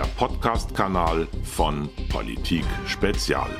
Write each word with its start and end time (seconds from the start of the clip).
der 0.00 0.08
Podcast-Kanal 0.16 1.28
von 1.44 1.90
Politik 2.08 2.64
Spezial. 2.86 3.50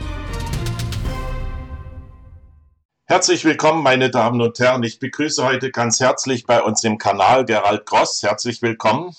Herzlich 3.05 3.45
willkommen, 3.45 3.83
meine 3.83 4.11
Damen 4.11 4.41
und 4.41 4.59
Herren. 4.59 4.83
Ich 4.83 4.99
begrüße 4.99 5.45
heute 5.45 5.71
ganz 5.71 6.01
herzlich 6.01 6.47
bei 6.47 6.63
uns 6.63 6.83
im 6.83 6.97
Kanal 6.97 7.45
Gerald 7.45 7.85
Gross. 7.85 8.23
Herzlich 8.23 8.63
willkommen. 8.63 9.15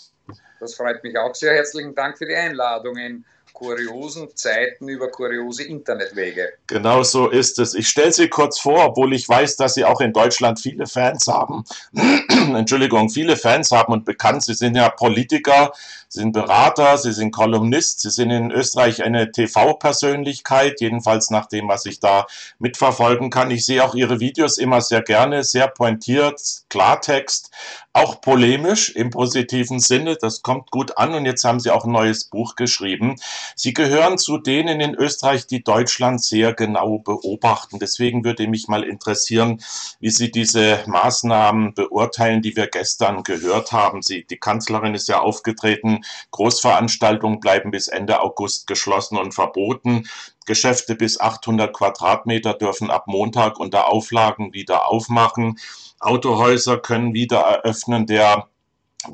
Das 0.60 0.74
freut 0.74 1.04
mich 1.04 1.16
auch 1.16 1.36
sehr. 1.36 1.54
Herzlichen 1.54 1.94
Dank 1.94 2.18
für 2.18 2.26
die 2.26 2.34
Einladung 2.34 2.98
in 2.98 3.24
kuriosen 3.54 4.36
Zeiten 4.36 4.88
über 4.88 5.10
kuriose 5.10 5.64
Internetwege. 5.64 6.54
Genau 6.66 7.04
so 7.04 7.30
ist 7.30 7.60
es. 7.60 7.76
Ich 7.76 7.88
stelle 7.88 8.12
Sie 8.12 8.28
kurz 8.30 8.58
vor, 8.58 8.84
obwohl 8.86 9.14
ich 9.14 9.30
weiß, 9.30 9.58
dass 9.58 9.76
Sie 9.76 9.86
auch 9.86 10.02
in 10.02 10.14
Deutschland 10.14 10.60
viele 10.60 10.88
Fans 10.88 11.28
haben. 11.28 11.64
Entschuldigung, 12.56 13.12
viele 13.12 13.38
Fans 13.38 13.70
haben 13.70 13.94
und 13.94 14.06
bekannt. 14.06 14.44
Sie 14.44 14.56
sind 14.56 14.76
ja 14.76 14.90
Politiker, 14.90 15.74
Sie 16.14 16.20
sind 16.20 16.34
Berater, 16.34 16.98
Sie 16.98 17.14
sind 17.14 17.32
Kolumnist, 17.32 18.02
Sie 18.02 18.10
sind 18.10 18.32
in 18.32 18.52
Österreich 18.52 19.02
eine 19.02 19.32
TV-Persönlichkeit, 19.32 20.82
jedenfalls 20.82 21.30
nach 21.30 21.46
dem, 21.46 21.70
was 21.70 21.86
ich 21.86 22.02
da 22.02 22.28
mitverfolgen 22.60 23.30
kann. 23.30 23.50
Ich 23.50 23.66
sehe 23.66 23.82
auch 23.82 23.96
Ihre 23.96 24.20
Videos 24.20 24.58
immer 24.58 24.82
sehr 24.82 25.02
gerne, 25.04 25.46
sehr 25.46 25.70
pointiert, 25.70 26.42
Klartext, 26.68 27.52
auch 27.94 28.20
polemisch 28.20 28.90
im 28.90 29.10
positiven 29.10 29.80
Sinne. 29.80 30.18
Das 30.18 30.42
kommt 30.42 30.70
gut 30.70 30.98
an 30.98 31.14
und 31.14 31.26
jetzt 31.26 31.46
haben 31.46 31.62
Sie 31.62 31.72
auch 31.72 31.86
ein 31.86 31.94
neues 31.94 32.26
Buch 32.26 32.58
geschrieben. 32.58 33.16
Sie 33.56 33.74
gehören 33.74 34.18
zu 34.18 34.38
denen 34.38 34.82
in 34.82 34.96
Österreich, 34.96 35.48
die 35.48 35.64
Deutschland 35.64 36.22
sehr 36.22 36.54
genau 36.54 37.00
beobachten. 37.00 37.80
Deswegen 37.80 38.26
würde 38.26 38.48
mich 38.50 38.68
mal 38.68 38.84
interessieren, 38.84 39.62
wie 40.02 40.10
Sie 40.10 40.30
diese 40.30 40.84
Maßnahmen 40.88 41.74
beurteilen, 41.74 42.42
die 42.42 42.58
wir 42.58 42.68
gestern 42.68 43.24
gehört 43.24 43.72
haben. 43.72 44.02
Sie, 44.02 44.26
die 44.26 44.38
Kanzlerin 44.38 44.94
ist 44.94 45.08
ja 45.08 45.22
aufgetreten 45.22 46.01
Großveranstaltungen 46.32 47.40
bleiben 47.40 47.72
bis 47.72 47.88
Ende 47.88 48.22
August 48.22 48.68
geschlossen 48.68 49.18
und 49.18 49.34
verboten. 49.34 50.08
Geschäfte 50.46 50.96
bis 50.96 51.20
800 51.20 51.74
Quadratmeter 51.74 52.54
dürfen 52.54 52.90
ab 52.90 53.06
Montag 53.08 53.60
unter 53.60 53.88
Auflagen 53.88 54.54
wieder 54.54 54.88
aufmachen. 54.88 55.60
Autohäuser 56.00 56.78
können 56.78 57.14
wieder 57.14 57.40
eröffnen. 57.40 58.08
Der 58.08 58.48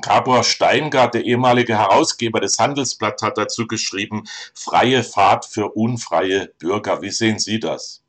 Gabor 0.02 0.44
Steingart, 0.44 1.14
der 1.14 1.24
ehemalige 1.24 1.78
Herausgeber 1.78 2.40
des 2.40 2.58
Handelsblatts, 2.58 3.22
hat 3.22 3.38
dazu 3.38 3.66
geschrieben, 3.66 4.24
freie 4.52 5.02
Fahrt 5.02 5.46
für 5.46 5.70
unfreie 5.70 6.52
Bürger. 6.58 7.00
Wie 7.00 7.10
sehen 7.10 7.38
Sie 7.38 7.58
das? 7.58 8.02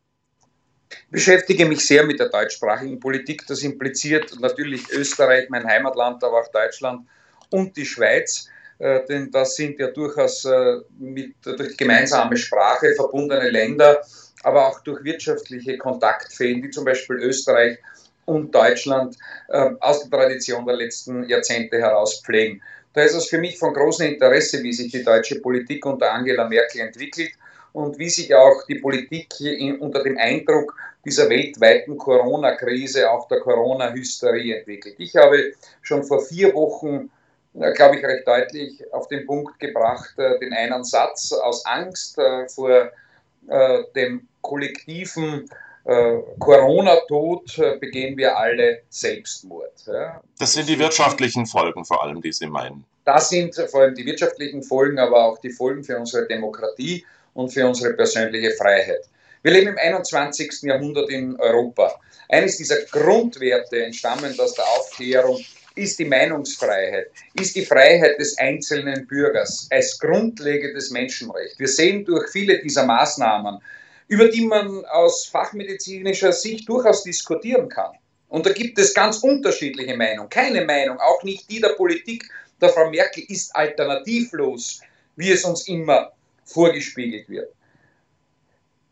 Ich 0.92 1.08
beschäftige 1.10 1.66
mich 1.66 1.86
sehr 1.86 2.04
mit 2.06 2.20
der 2.20 2.30
deutschsprachigen 2.30 3.00
Politik. 3.00 3.46
Das 3.48 3.64
impliziert 3.64 4.40
natürlich 4.40 4.90
Österreich, 4.90 5.50
mein 5.50 5.66
Heimatland, 5.66 6.24
aber 6.24 6.42
auch 6.42 6.52
Deutschland 6.52 7.08
und 7.50 7.78
die 7.78 7.86
Schweiz. 7.86 8.50
Äh, 8.80 9.06
denn 9.08 9.30
das 9.30 9.56
sind 9.56 9.78
ja 9.78 9.88
durchaus 9.88 10.46
äh, 10.46 10.78
mit, 10.98 11.36
durch 11.44 11.76
gemeinsame 11.76 12.38
Sprache 12.38 12.94
verbundene 12.96 13.50
Länder, 13.50 14.02
aber 14.44 14.68
auch 14.68 14.80
durch 14.82 15.04
wirtschaftliche 15.04 15.78
Kontaktfäden, 15.78 16.64
wie 16.64 16.70
zum 16.70 16.86
Beispiel 16.86 17.18
Österreich 17.18 17.78
und 18.24 18.56
Deutschland 18.56 19.18
äh, 19.50 19.72
aus 19.82 20.02
der 20.02 20.10
Tradition 20.10 20.66
der 20.66 20.78
letzten 20.78 21.28
Jahrzehnte 21.28 21.78
heraus 21.78 22.22
pflegen. 22.24 22.62
Da 22.94 23.02
ist 23.02 23.16
es 23.16 23.28
für 23.28 23.38
mich 23.38 23.60
von 23.60 23.74
großem 23.74 24.14
Interesse, 24.14 24.64
wie 24.64 24.74
sich 24.74 24.92
die 24.92 25.04
deutsche 25.04 25.42
Politik 25.42 25.86
unter 25.86 26.12
Angela 26.14 26.48
Merkel 26.48 26.82
entwickelt 26.82 27.32
und 27.74 28.00
wie 28.00 28.10
sich 28.10 28.34
auch 28.34 28.66
die 28.68 28.76
Politik 28.76 29.28
unter 29.80 30.04
dem 30.04 30.18
Eindruck 30.18 30.76
dieser 31.06 31.30
weltweiten 31.30 31.98
Corona-Krise, 31.98 33.10
auch 33.10 33.28
der 33.28 33.40
Corona-Hysterie 33.42 34.58
entwickelt. 34.58 34.96
Ich 34.98 35.16
habe 35.16 35.54
schon 35.82 36.04
vor 36.04 36.22
vier 36.22 36.54
Wochen 36.54 37.10
glaube 37.76 37.98
ich, 37.98 38.06
recht 38.06 38.28
deutlich 38.28 38.82
auf 38.94 39.08
den 39.08 39.26
Punkt 39.26 39.60
gebracht, 39.60 40.18
äh, 40.18 40.40
den 40.40 40.54
einen 40.54 40.84
Satz 40.84 41.32
aus 41.32 41.66
Angst 41.66 42.18
äh, 42.18 42.48
vor 42.48 42.92
äh, 43.50 43.84
dem 43.96 44.28
kollektiven 44.42 45.50
Corona-Tod 46.40 47.80
begehen 47.80 48.16
wir 48.16 48.38
alle 48.38 48.82
Selbstmord. 48.90 49.90
Das 50.38 50.54
sind 50.54 50.70
die 50.70 50.78
wirtschaftlichen 50.78 51.48
Folgen 51.48 51.84
vor 51.84 52.04
allem, 52.04 52.22
die 52.22 52.32
Sie 52.32 52.46
meinen. 52.46 52.86
Das 53.06 53.30
sind 53.30 53.56
vor 53.72 53.82
allem 53.82 53.96
die 53.96 54.06
wirtschaftlichen 54.06 54.62
Folgen, 54.62 55.00
aber 55.00 55.26
auch 55.26 55.40
die 55.40 55.50
Folgen 55.50 55.84
für 55.84 55.98
unsere 55.98 56.28
Demokratie 56.28 57.04
und 57.34 57.50
für 57.50 57.66
unsere 57.66 57.94
persönliche 57.94 58.52
Freiheit. 58.52 59.10
Wir 59.42 59.54
leben 59.54 59.70
im 59.70 59.78
21. 59.78 60.62
Jahrhundert 60.64 61.10
in 61.10 61.40
Europa. 61.40 62.00
Eines 62.28 62.58
dieser 62.58 62.82
Grundwerte 62.92 63.84
entstammen 63.84 64.38
aus 64.40 64.54
der 64.54 64.66
Aufklärung 64.66 65.40
ist 65.80 66.00
die 66.00 66.06
Meinungsfreiheit, 66.06 67.08
ist 67.34 67.56
die 67.56 67.66
Freiheit 67.66 68.20
des 68.20 68.38
einzelnen 68.38 69.08
Bürgers 69.08 69.68
als 69.72 69.98
grundlegendes 69.98 70.92
Menschenrecht. 70.92 71.58
Wir 71.58 71.68
sehen 71.68 72.06
durch 72.06 72.30
viele 72.30 72.60
dieser 72.60 72.86
Maßnahmen, 72.86 73.60
über 74.08 74.28
die 74.28 74.46
man 74.46 74.86
aus 74.86 75.26
fachmedizinischer 75.26 76.34
Sicht 76.34 76.68
durchaus 76.68 77.04
diskutieren 77.04 77.70
kann. 77.70 77.92
Und 78.28 78.46
da 78.46 78.52
gibt 78.52 78.78
es 78.78 78.94
ganz 78.94 79.18
unterschiedliche 79.20 79.96
Meinungen. 79.96 80.30
Keine 80.30 80.66
Meinung, 80.66 81.00
auch 81.00 81.24
nicht 81.24 81.50
die 81.50 81.60
der 81.60 81.70
Politik 81.70 82.30
der 82.62 82.70
Frau 82.70 82.90
Merkel, 82.90 83.24
ist 83.28 83.56
alternativlos, 83.56 84.82
wie 85.16 85.32
es 85.32 85.44
uns 85.44 85.68
immer 85.68 86.12
vorgespiegelt 86.46 87.30
wird. 87.30 87.52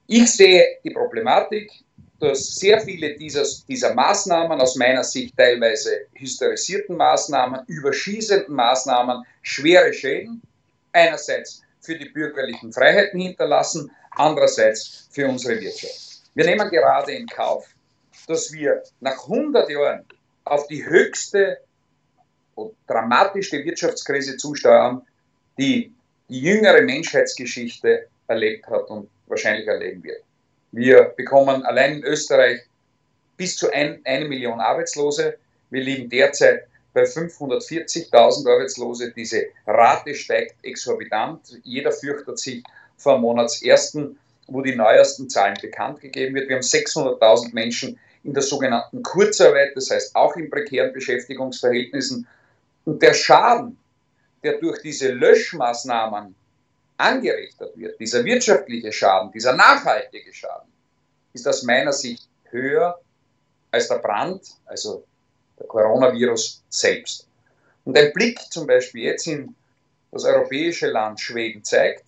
Ich 0.08 0.32
sehe 0.32 0.78
die 0.84 0.92
Problematik, 0.92 1.70
dass 2.20 2.56
sehr 2.56 2.82
viele 2.82 3.16
dieser, 3.16 3.46
dieser 3.68 3.94
Maßnahmen, 3.94 4.60
aus 4.60 4.76
meiner 4.76 5.04
Sicht 5.04 5.36
teilweise 5.38 6.08
hysterisierten 6.14 6.98
Maßnahmen, 6.98 7.62
überschießenden 7.68 8.54
Maßnahmen, 8.54 9.24
schwere 9.42 9.94
Schäden 9.94 10.42
einerseits 10.94 11.62
für 11.80 11.96
die 11.96 12.10
bürgerlichen 12.10 12.74
Freiheiten 12.74 13.20
hinterlassen, 13.20 13.92
andererseits 14.12 15.08
für 15.12 15.28
unsere 15.28 15.60
Wirtschaft. 15.60 16.24
Wir 16.34 16.46
nehmen 16.46 16.70
gerade 16.70 17.14
in 17.14 17.28
Kauf, 17.28 17.68
dass 18.28 18.52
wir 18.52 18.84
nach 19.00 19.24
100 19.24 19.70
Jahren 19.70 20.06
auf 20.44 20.68
die 20.68 20.86
höchste 20.86 21.60
und 22.56 22.76
dramatischste 22.88 23.64
Wirtschaftskrise 23.64 24.38
zusteuern, 24.38 25.02
die 25.58 25.94
die 26.30 26.42
jüngere 26.42 26.82
Menschheitsgeschichte 26.82 28.08
erlebt 28.28 28.68
hat 28.68 28.90
und 28.90 29.10
wahrscheinlich 29.28 29.68
erleben 29.68 30.04
wird. 30.04 30.24
Wir 30.78 31.06
bekommen 31.18 31.64
allein 31.64 31.94
in 31.94 32.04
Österreich 32.04 32.62
bis 33.36 33.58
zu 33.58 33.74
ein, 33.74 34.00
eine 34.06 34.26
Million 34.26 34.60
Arbeitslose. 34.60 35.40
Wir 35.72 35.82
liegen 35.82 36.08
derzeit 36.08 36.68
bei 36.94 37.02
540.000 37.02 38.48
Arbeitslose. 38.48 39.12
Diese 39.12 39.48
Rate 39.66 40.14
steigt 40.14 40.64
exorbitant. 40.64 41.60
Jeder 41.64 41.92
fürchtet 41.92 42.38
sich 42.38 42.64
vor 42.96 43.18
Monatsersten, 43.18 44.20
wo 44.46 44.62
die 44.62 44.76
neuesten 44.76 45.28
Zahlen 45.32 45.58
bekannt 45.60 46.00
gegeben 46.00 46.36
wird. 46.36 46.48
Wir 46.48 46.58
haben 46.58 46.64
600.000 46.64 47.56
Menschen 47.56 48.00
in 48.24 48.36
der 48.36 48.44
sogenannten 48.44 49.02
Kurzarbeit, 49.02 49.72
das 49.74 49.90
heißt 49.90 50.16
auch 50.16 50.36
in 50.36 50.52
prekären 50.52 50.94
Beschäftigungsverhältnissen. 50.94 52.28
Und 52.86 53.02
der 53.02 53.16
Schaden, 53.16 53.80
der 54.44 54.60
durch 54.60 54.80
diese 54.84 55.12
Löschmaßnahmen 55.12 56.36
angerichtet 56.98 57.78
wird, 57.78 58.00
dieser 58.00 58.24
wirtschaftliche 58.26 58.92
Schaden, 58.92 59.32
dieser 59.32 59.54
nachhaltige 59.54 60.34
Schaden, 60.34 60.72
ist 61.34 61.48
aus 61.48 61.64
meiner 61.64 61.94
Sicht 61.94 62.28
höher 62.50 63.00
als 63.72 63.88
der 63.88 64.00
Brand, 64.00 64.42
also 64.66 65.04
der 65.60 65.68
Coronavirus 65.68 66.64
selbst. 66.70 67.28
Und 67.86 67.98
ein 67.98 68.12
Blick 68.14 68.40
zum 68.52 68.68
Beispiel 68.68 69.04
jetzt 69.04 69.28
in 69.28 69.56
das 70.12 70.24
europäische 70.24 70.88
Land 70.88 71.20
Schweden 71.20 71.64
zeigt, 71.64 72.04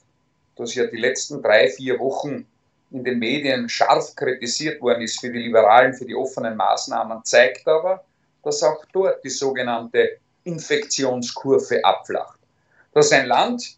das 0.55 0.75
ja 0.75 0.85
die 0.85 0.97
letzten 0.97 1.41
drei, 1.41 1.69
vier 1.69 1.99
Wochen 1.99 2.45
in 2.91 3.03
den 3.03 3.19
Medien 3.19 3.69
scharf 3.69 4.15
kritisiert 4.15 4.81
worden 4.81 5.03
ist 5.03 5.19
für 5.19 5.31
die 5.31 5.39
Liberalen, 5.39 5.93
für 5.93 6.05
die 6.05 6.15
offenen 6.15 6.57
Maßnahmen, 6.57 7.23
zeigt 7.23 7.67
aber, 7.67 8.03
dass 8.43 8.63
auch 8.63 8.83
dort 8.91 9.23
die 9.23 9.29
sogenannte 9.29 10.17
Infektionskurve 10.43 11.83
abflacht. 11.85 12.39
Das 12.93 13.05
ist 13.05 13.13
ein 13.13 13.27
Land, 13.27 13.77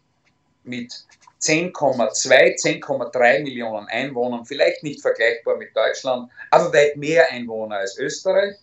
mit 0.64 0.92
10,2, 1.40 2.82
10,3 2.82 3.42
Millionen 3.42 3.88
Einwohnern, 3.88 4.44
vielleicht 4.44 4.82
nicht 4.82 5.00
vergleichbar 5.00 5.56
mit 5.56 5.76
Deutschland, 5.76 6.30
aber 6.50 6.72
weit 6.72 6.96
mehr 6.96 7.28
Einwohner 7.30 7.78
als 7.78 7.98
Österreich, 7.98 8.54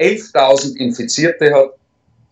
11.000 0.00 0.76
Infizierte 0.76 1.54
hat 1.54 1.74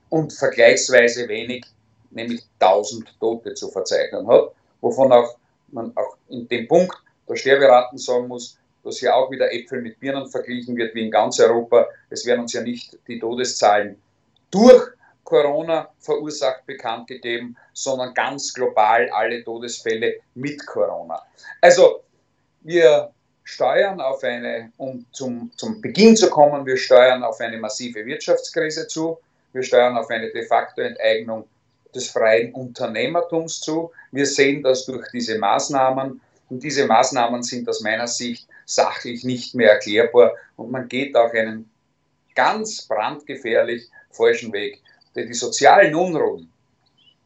und 0.08 0.32
vergleichsweise 0.32 1.28
wenig, 1.28 1.64
nämlich 2.10 2.42
1000 2.60 3.18
Tote 3.20 3.54
zu 3.54 3.70
verzeichnen 3.70 4.26
hat, 4.26 4.52
wovon 4.80 5.12
auch 5.12 5.36
man 5.68 5.96
auch 5.96 6.16
in 6.28 6.48
dem 6.48 6.68
Punkt 6.68 6.96
der 7.28 7.36
Sterberaten 7.36 7.98
sagen 7.98 8.28
muss, 8.28 8.58
dass 8.84 8.98
hier 8.98 9.14
auch 9.14 9.30
wieder 9.30 9.52
Äpfel 9.52 9.82
mit 9.82 9.98
Birnen 9.98 10.28
verglichen 10.28 10.76
wird 10.76 10.94
wie 10.94 11.04
in 11.04 11.10
ganz 11.10 11.40
Europa. 11.40 11.86
Es 12.08 12.24
werden 12.24 12.42
uns 12.42 12.52
ja 12.52 12.62
nicht 12.62 12.96
die 13.08 13.18
Todeszahlen 13.18 14.00
durch 14.50 14.95
Corona 15.26 15.90
verursacht 15.98 16.64
bekannt 16.66 17.08
gegeben, 17.08 17.56
sondern 17.74 18.14
ganz 18.14 18.54
global 18.54 19.10
alle 19.10 19.44
Todesfälle 19.44 20.20
mit 20.34 20.64
Corona. 20.66 21.20
Also 21.60 22.04
wir 22.62 23.10
steuern 23.44 24.00
auf 24.00 24.22
eine, 24.22 24.72
um 24.76 25.04
zum, 25.12 25.50
zum 25.56 25.80
Beginn 25.82 26.16
zu 26.16 26.30
kommen, 26.30 26.64
wir 26.64 26.76
steuern 26.76 27.22
auf 27.22 27.40
eine 27.40 27.58
massive 27.58 28.06
Wirtschaftskrise 28.06 28.86
zu, 28.86 29.18
wir 29.52 29.62
steuern 29.62 29.96
auf 29.96 30.08
eine 30.10 30.30
de 30.30 30.46
facto 30.46 30.80
Enteignung 30.80 31.44
des 31.94 32.10
freien 32.10 32.52
Unternehmertums 32.52 33.60
zu. 33.60 33.90
Wir 34.12 34.26
sehen 34.26 34.62
das 34.62 34.86
durch 34.86 35.08
diese 35.12 35.38
Maßnahmen 35.38 36.20
und 36.50 36.62
diese 36.62 36.86
Maßnahmen 36.86 37.42
sind 37.42 37.68
aus 37.68 37.80
meiner 37.80 38.06
Sicht 38.06 38.46
sachlich 38.64 39.24
nicht 39.24 39.54
mehr 39.54 39.72
erklärbar 39.72 40.34
und 40.56 40.70
man 40.70 40.88
geht 40.88 41.16
auch 41.16 41.32
einen 41.32 41.68
ganz 42.34 42.82
brandgefährlich 42.82 43.88
falschen 44.10 44.52
Weg. 44.52 44.82
Denn 45.16 45.26
die 45.26 45.34
sozialen 45.34 45.94
Unruhen, 45.94 46.50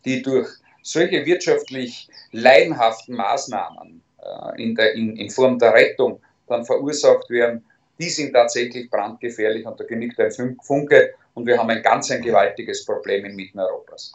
die 0.05 0.23
durch 0.23 0.49
solche 0.83 1.27
wirtschaftlich 1.27 2.09
leidenhaften 2.33 3.17
Maßnahmen 3.17 4.01
äh, 4.23 4.63
in, 4.63 4.75
der, 4.75 4.95
in, 4.95 5.17
in 5.17 5.29
Form 5.29 5.59
der 5.59 5.75
Rettung 5.75 6.21
dann 6.47 6.65
verursacht 6.65 7.29
werden, 7.29 7.65
die 7.99 8.09
sind 8.09 8.33
tatsächlich 8.33 8.89
brandgefährlich 8.89 9.67
und 9.67 9.79
da 9.79 9.85
genügt 9.85 10.19
ein 10.19 10.57
Funke 10.63 11.15
und 11.35 11.47
wir 11.47 11.59
haben 11.59 11.71
ein 11.71 11.83
ganz 11.83 12.11
ein 12.11 12.23
gewaltiges 12.23 12.85
Problem 12.85 13.25
inmitten 13.25 13.61
Europas 13.61 14.13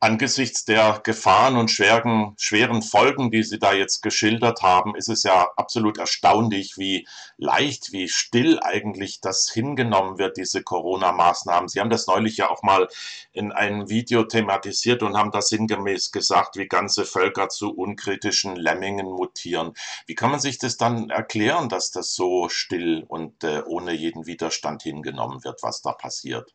angesichts 0.00 0.64
der 0.64 1.00
Gefahren 1.04 1.58
und 1.58 1.70
schweren, 1.70 2.34
schweren 2.38 2.80
Folgen, 2.80 3.30
die 3.30 3.42
Sie 3.42 3.58
da 3.58 3.74
jetzt 3.74 4.00
geschildert 4.00 4.62
haben, 4.62 4.96
ist 4.96 5.10
es 5.10 5.24
ja 5.24 5.50
absolut 5.56 5.98
erstaunlich, 5.98 6.78
wie 6.78 7.06
leicht, 7.36 7.92
wie 7.92 8.08
still 8.08 8.58
eigentlich 8.62 9.20
das 9.20 9.50
hingenommen 9.50 10.18
wird, 10.18 10.38
diese 10.38 10.62
Corona-Maßnahmen. 10.62 11.68
Sie 11.68 11.80
haben 11.80 11.90
das 11.90 12.06
neulich 12.06 12.38
ja 12.38 12.48
auch 12.48 12.62
mal 12.62 12.88
in 13.32 13.52
einem 13.52 13.90
Video 13.90 14.24
thematisiert 14.24 15.02
und 15.02 15.18
haben 15.18 15.32
das 15.32 15.50
sinngemäß 15.50 16.12
gesagt, 16.12 16.56
wie 16.56 16.66
ganze 16.66 17.04
Völker 17.04 17.50
zu 17.50 17.70
unkritischen 17.76 18.56
Lemmingen 18.56 19.06
mutieren. 19.06 19.74
Wie 20.06 20.14
kann 20.14 20.30
man 20.30 20.40
sich 20.40 20.56
das 20.56 20.78
dann 20.78 21.10
erklären, 21.10 21.68
dass 21.68 21.90
das 21.90 22.14
so 22.14 22.48
still 22.48 23.04
und 23.06 23.44
äh, 23.44 23.62
ohne 23.66 23.92
jeden 23.92 24.24
Widerstand 24.24 24.82
hingenommen 24.82 25.44
wird, 25.44 25.62
was 25.62 25.82
da 25.82 25.92
passiert? 25.92 26.49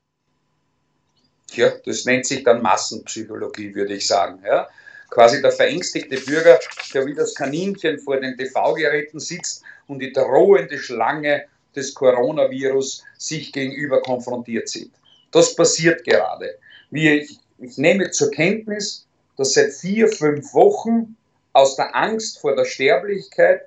Ja, 1.56 1.72
das 1.86 2.06
nennt 2.06 2.26
sich 2.26 2.44
dann 2.44 2.62
Massenpsychologie, 2.62 3.74
würde 3.74 3.96
ich 3.96 4.08
sagen. 4.08 4.42
Ja. 4.46 4.68
Quasi 5.10 5.42
der 5.42 5.52
verängstigte 5.52 6.18
Bürger, 6.18 6.60
der 6.94 7.06
wie 7.06 7.14
das 7.14 7.36
Kaninchen 7.36 8.00
vor 8.00 8.20
den 8.20 8.38
TV-Geräten 8.38 9.20
sitzt 9.20 9.64
und 9.88 10.00
die 10.00 10.12
drohende 10.12 10.78
Schlange 10.78 11.46
des 11.76 11.94
Coronavirus 11.94 13.04
sich 13.18 13.52
gegenüber 13.52 14.02
konfrontiert 14.02 14.70
sieht. 14.70 14.92
Das 15.32 15.56
passiert 15.56 16.04
gerade. 16.04 16.58
Ich, 16.92 17.40
ich 17.60 17.78
nehme 17.78 18.12
zur 18.12 18.32
Kenntnis, 18.32 19.06
dass 19.38 19.54
seit 19.54 19.74
vier, 19.74 20.08
fünf 20.08 20.54
Wochen 20.54 21.16
aus 21.54 21.76
der 21.76 21.96
Angst 21.96 22.40
vor 22.40 22.56
der 22.56 22.66
Sterblichkeit, 22.66 23.62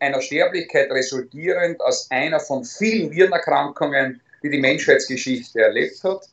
einer 0.00 0.20
Sterblichkeit 0.20 0.90
resultierend 0.90 1.80
aus 1.80 2.10
einer 2.10 2.40
von 2.40 2.64
vielen 2.64 3.10
Virenerkrankungen, 3.10 4.20
die 4.42 4.50
die 4.50 4.60
Menschheitsgeschichte 4.60 5.60
erlebt 5.60 6.02
hat, 6.04 6.28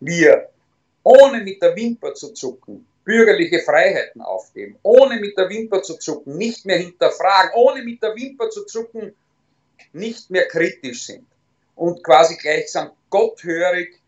wir 0.00 0.48
ohne 1.02 1.42
mit 1.42 1.62
der 1.62 1.74
Wimper 1.76 2.14
zu 2.14 2.32
zucken 2.32 2.86
bürgerliche 3.04 3.60
Freiheiten 3.60 4.20
aufgeben, 4.20 4.76
ohne 4.82 5.18
mit 5.18 5.36
der 5.36 5.48
Wimper 5.48 5.82
zu 5.82 5.96
zucken, 5.96 6.36
nicht 6.36 6.64
mehr 6.64 6.78
hinterfragen, 6.78 7.50
ohne 7.54 7.82
mit 7.82 8.02
der 8.02 8.14
Wimper 8.14 8.50
zu 8.50 8.64
zucken, 8.66 9.14
nicht 9.92 10.30
mehr 10.30 10.46
kritisch 10.46 11.06
sind 11.06 11.26
und 11.74 12.04
quasi 12.04 12.36
gleichsam 12.36 12.90
gotthörig 13.08 13.98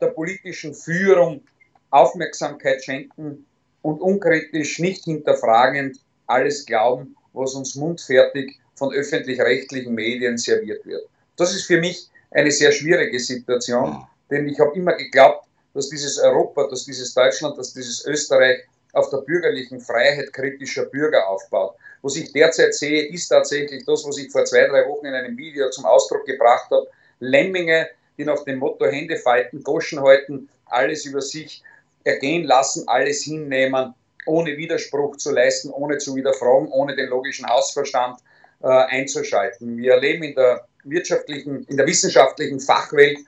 der 0.00 0.06
politischen 0.06 0.74
Führung 0.74 1.42
Aufmerksamkeit 1.90 2.84
schenken 2.84 3.44
und 3.82 4.00
unkritisch, 4.00 4.78
nicht 4.78 5.04
hinterfragend 5.04 6.00
alles 6.26 6.66
glauben, 6.66 7.16
was 7.32 7.54
uns 7.54 7.74
mundfertig 7.74 8.58
von 8.74 8.92
öffentlich-rechtlichen 8.92 9.94
Medien 9.94 10.38
serviert 10.38 10.84
wird. 10.86 11.06
Das 11.36 11.54
ist 11.54 11.66
für 11.66 11.78
mich 11.78 12.08
eine 12.30 12.50
sehr 12.50 12.72
schwierige 12.72 13.20
Situation. 13.20 14.06
Denn 14.30 14.48
ich 14.48 14.58
habe 14.58 14.76
immer 14.76 14.94
geglaubt, 14.94 15.46
dass 15.74 15.88
dieses 15.90 16.18
Europa, 16.18 16.66
dass 16.68 16.84
dieses 16.84 17.12
Deutschland, 17.14 17.58
dass 17.58 17.72
dieses 17.72 18.04
Österreich 18.06 18.60
auf 18.92 19.10
der 19.10 19.18
bürgerlichen 19.18 19.80
Freiheit 19.80 20.32
kritischer 20.32 20.86
Bürger 20.86 21.28
aufbaut. 21.28 21.76
Was 22.02 22.16
ich 22.16 22.32
derzeit 22.32 22.74
sehe, 22.74 23.06
ist 23.08 23.28
tatsächlich 23.28 23.84
das, 23.84 24.04
was 24.06 24.16
ich 24.16 24.30
vor 24.32 24.44
zwei, 24.44 24.66
drei 24.66 24.88
Wochen 24.88 25.06
in 25.06 25.14
einem 25.14 25.36
Video 25.36 25.70
zum 25.70 25.84
Ausdruck 25.84 26.24
gebracht 26.24 26.70
habe. 26.70 26.86
Lemminge, 27.20 27.88
die 28.16 28.24
nach 28.24 28.42
dem 28.44 28.58
Motto 28.58 28.86
Hände 28.86 29.16
falten, 29.16 29.62
Goschen 29.62 30.00
halten, 30.00 30.48
alles 30.66 31.04
über 31.04 31.20
sich 31.20 31.62
ergehen 32.04 32.44
lassen, 32.44 32.88
alles 32.88 33.22
hinnehmen, 33.22 33.94
ohne 34.26 34.56
Widerspruch 34.56 35.16
zu 35.16 35.32
leisten, 35.32 35.70
ohne 35.70 35.98
zu 35.98 36.14
widerfragen, 36.14 36.68
ohne 36.68 36.96
den 36.96 37.08
logischen 37.08 37.46
Hausverstand 37.48 38.18
äh, 38.62 38.68
einzuschalten. 38.68 39.76
Wir 39.76 39.98
leben 39.98 40.22
in 40.22 40.34
der 40.34 40.66
wirtschaftlichen, 40.84 41.64
in 41.64 41.76
der 41.76 41.86
wissenschaftlichen 41.86 42.60
Fachwelt 42.60 43.18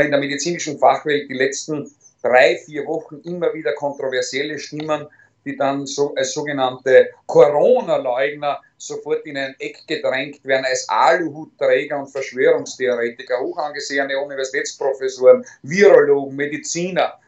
in 0.00 0.10
der 0.10 0.20
medizinischen 0.20 0.78
Fachwelt 0.78 1.28
die 1.28 1.34
letzten 1.34 1.90
drei, 2.22 2.56
vier 2.56 2.86
Wochen 2.86 3.20
immer 3.24 3.52
wieder 3.52 3.72
kontroversielle 3.74 4.58
Stimmen, 4.58 5.06
die 5.44 5.56
dann 5.56 5.86
so 5.86 6.14
als 6.14 6.32
sogenannte 6.32 7.10
Corona-Leugner 7.26 8.60
sofort 8.78 9.26
in 9.26 9.36
ein 9.36 9.54
Eck 9.58 9.86
gedrängt 9.86 10.44
werden, 10.44 10.64
als 10.64 10.88
Aluhutträger 10.88 11.98
und 11.98 12.08
Verschwörungstheoretiker, 12.08 13.40
hoch 13.40 13.58
angesehene 13.58 14.18
Universitätsprofessoren, 14.18 15.44
Virologen, 15.62 16.36
Mediziner. 16.36 17.18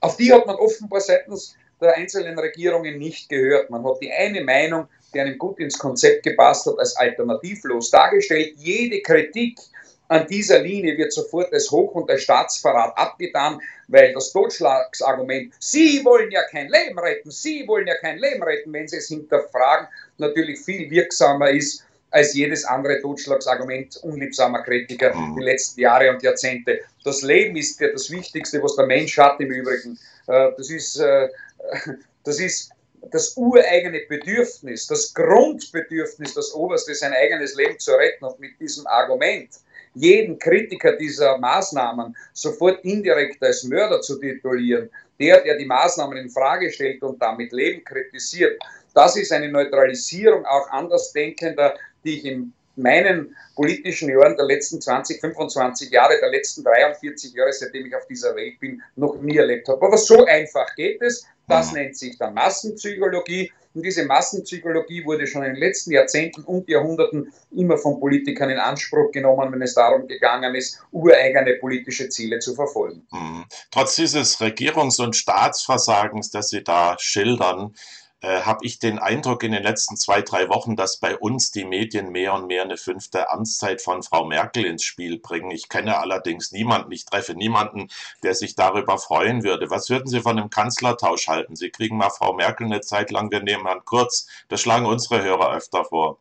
Auf 0.00 0.16
die 0.16 0.32
hat 0.32 0.46
man 0.46 0.56
offenbar 0.56 1.00
seitens 1.00 1.56
der 1.80 1.94
einzelnen 1.96 2.38
Regierungen 2.38 2.98
nicht 2.98 3.28
gehört. 3.28 3.70
Man 3.70 3.84
hat 3.84 4.00
die 4.00 4.12
eine 4.12 4.42
Meinung, 4.42 4.86
die 5.12 5.20
einem 5.20 5.36
gut 5.38 5.58
ins 5.58 5.78
Konzept 5.78 6.22
gepasst 6.22 6.66
hat, 6.66 6.78
als 6.78 6.96
alternativlos 6.96 7.90
dargestellt. 7.90 8.54
Jede 8.56 9.00
Kritik 9.02 9.58
an 10.08 10.26
dieser 10.26 10.60
Linie 10.60 10.96
wird 10.96 11.12
sofort 11.12 11.52
als 11.52 11.70
Hoch- 11.70 11.94
und 11.94 12.10
als 12.10 12.22
Staatsverrat 12.22 12.96
abgetan, 12.96 13.60
weil 13.88 14.12
das 14.12 14.32
Totschlagsargument, 14.32 15.54
Sie 15.58 16.04
wollen 16.04 16.30
ja 16.30 16.42
kein 16.50 16.68
Leben 16.68 16.98
retten, 16.98 17.30
Sie 17.30 17.66
wollen 17.66 17.86
ja 17.86 17.94
kein 17.96 18.18
Leben 18.18 18.42
retten, 18.42 18.72
wenn 18.72 18.88
Sie 18.88 18.96
es 18.96 19.08
hinterfragen, 19.08 19.88
natürlich 20.18 20.60
viel 20.60 20.90
wirksamer 20.90 21.50
ist 21.50 21.84
als 22.10 22.34
jedes 22.34 22.64
andere 22.64 23.00
Totschlagsargument 23.00 23.96
unliebsamer 23.98 24.62
Kritiker 24.62 25.14
mhm. 25.14 25.36
die 25.36 25.42
letzten 25.42 25.80
Jahre 25.80 26.10
und 26.10 26.22
Jahrzehnte. 26.22 26.80
Das 27.04 27.22
Leben 27.22 27.56
ist 27.56 27.80
ja 27.80 27.88
das 27.88 28.10
Wichtigste, 28.10 28.62
was 28.62 28.76
der 28.76 28.86
Mensch 28.86 29.18
hat 29.18 29.40
im 29.40 29.50
Übrigen. 29.50 29.98
Äh, 30.26 30.50
das 30.56 30.70
ist, 30.70 30.98
äh, 30.98 31.28
das 32.24 32.40
ist 32.40 32.70
das 33.10 33.36
ureigene 33.36 34.00
Bedürfnis, 34.08 34.86
das 34.86 35.12
Grundbedürfnis, 35.14 36.34
das 36.34 36.52
Oberste, 36.54 36.94
sein 36.94 37.12
eigenes 37.12 37.54
Leben 37.54 37.78
zu 37.78 37.92
retten. 37.92 38.24
Und 38.24 38.40
mit 38.40 38.58
diesem 38.60 38.86
Argument 38.86 39.50
jeden 39.96 40.38
Kritiker 40.38 40.92
dieser 40.96 41.38
Maßnahmen 41.38 42.14
sofort 42.32 42.84
indirekt 42.84 43.42
als 43.42 43.64
Mörder 43.64 44.00
zu 44.00 44.18
titulieren, 44.18 44.90
der, 45.18 45.42
der 45.42 45.56
die 45.56 45.64
Maßnahmen 45.64 46.18
in 46.18 46.30
Frage 46.30 46.70
stellt 46.70 47.02
und 47.02 47.20
damit 47.20 47.52
Leben 47.52 47.82
kritisiert, 47.82 48.60
das 48.94 49.16
ist 49.16 49.32
eine 49.32 49.50
Neutralisierung 49.50 50.44
auch 50.46 50.70
Andersdenkender, 50.70 51.74
die 52.04 52.18
ich 52.18 52.24
in 52.24 52.52
meinen 52.76 53.34
politischen 53.54 54.10
Jahren 54.10 54.36
der 54.36 54.46
letzten 54.46 54.80
20, 54.80 55.20
25 55.20 55.90
Jahre, 55.90 56.18
der 56.20 56.30
letzten 56.30 56.62
43 56.62 57.32
Jahre, 57.34 57.52
seitdem 57.52 57.86
ich 57.86 57.96
auf 57.96 58.06
dieser 58.06 58.36
Welt 58.36 58.60
bin, 58.60 58.82
noch 58.96 59.20
nie 59.20 59.36
erlebt 59.36 59.68
habe. 59.68 59.84
Aber 59.84 59.96
so 59.96 60.24
einfach 60.26 60.74
geht 60.76 61.00
es. 61.02 61.26
Das 61.48 61.72
mhm. 61.72 61.78
nennt 61.78 61.96
sich 61.96 62.18
dann 62.18 62.34
Massenpsychologie. 62.34 63.50
Und 63.76 63.82
diese 63.82 64.06
Massenpsychologie 64.06 65.04
wurde 65.04 65.26
schon 65.26 65.42
in 65.42 65.52
den 65.52 65.60
letzten 65.60 65.92
Jahrzehnten 65.92 66.42
und 66.44 66.66
Jahrhunderten 66.66 67.30
immer 67.54 67.76
von 67.76 68.00
Politikern 68.00 68.48
in 68.48 68.58
Anspruch 68.58 69.12
genommen, 69.12 69.52
wenn 69.52 69.60
es 69.60 69.74
darum 69.74 70.08
gegangen 70.08 70.54
ist, 70.54 70.80
ureigene 70.92 71.56
politische 71.60 72.08
Ziele 72.08 72.38
zu 72.38 72.54
verfolgen. 72.54 73.06
Mhm. 73.12 73.44
Trotz 73.70 73.96
dieses 73.96 74.40
Regierungs- 74.40 74.98
und 74.98 75.14
Staatsversagens, 75.14 76.30
das 76.30 76.48
Sie 76.48 76.64
da 76.64 76.96
schildern, 76.98 77.74
äh, 78.22 78.40
habe 78.40 78.64
ich 78.64 78.78
den 78.78 78.98
Eindruck 78.98 79.42
in 79.42 79.52
den 79.52 79.62
letzten 79.62 79.96
zwei, 79.96 80.22
drei 80.22 80.48
Wochen, 80.48 80.74
dass 80.74 80.96
bei 80.96 81.16
uns 81.16 81.50
die 81.50 81.64
Medien 81.64 82.10
mehr 82.10 82.34
und 82.34 82.46
mehr 82.46 82.62
eine 82.62 82.76
fünfte 82.76 83.30
Amtszeit 83.30 83.82
von 83.82 84.02
Frau 84.02 84.24
Merkel 84.24 84.64
ins 84.64 84.84
Spiel 84.84 85.18
bringen. 85.18 85.50
Ich 85.50 85.68
kenne 85.68 85.98
allerdings 85.98 86.52
niemanden, 86.52 86.92
ich 86.92 87.04
treffe 87.04 87.34
niemanden, 87.34 87.88
der 88.22 88.34
sich 88.34 88.54
darüber 88.54 88.98
freuen 88.98 89.44
würde. 89.44 89.70
Was 89.70 89.90
würden 89.90 90.06
Sie 90.06 90.20
von 90.20 90.38
einem 90.38 90.50
Kanzlertausch 90.50 91.28
halten? 91.28 91.56
Sie 91.56 91.70
kriegen 91.70 91.96
mal 91.98 92.10
Frau 92.10 92.32
Merkel 92.32 92.66
eine 92.66 92.80
Zeit 92.80 93.10
lang, 93.10 93.30
wir 93.30 93.42
nehmen 93.42 93.66
Herrn 93.66 93.84
Kurz. 93.84 94.26
Das 94.48 94.60
schlagen 94.60 94.86
unsere 94.86 95.22
Hörer 95.22 95.54
öfter 95.54 95.84
vor. 95.84 96.18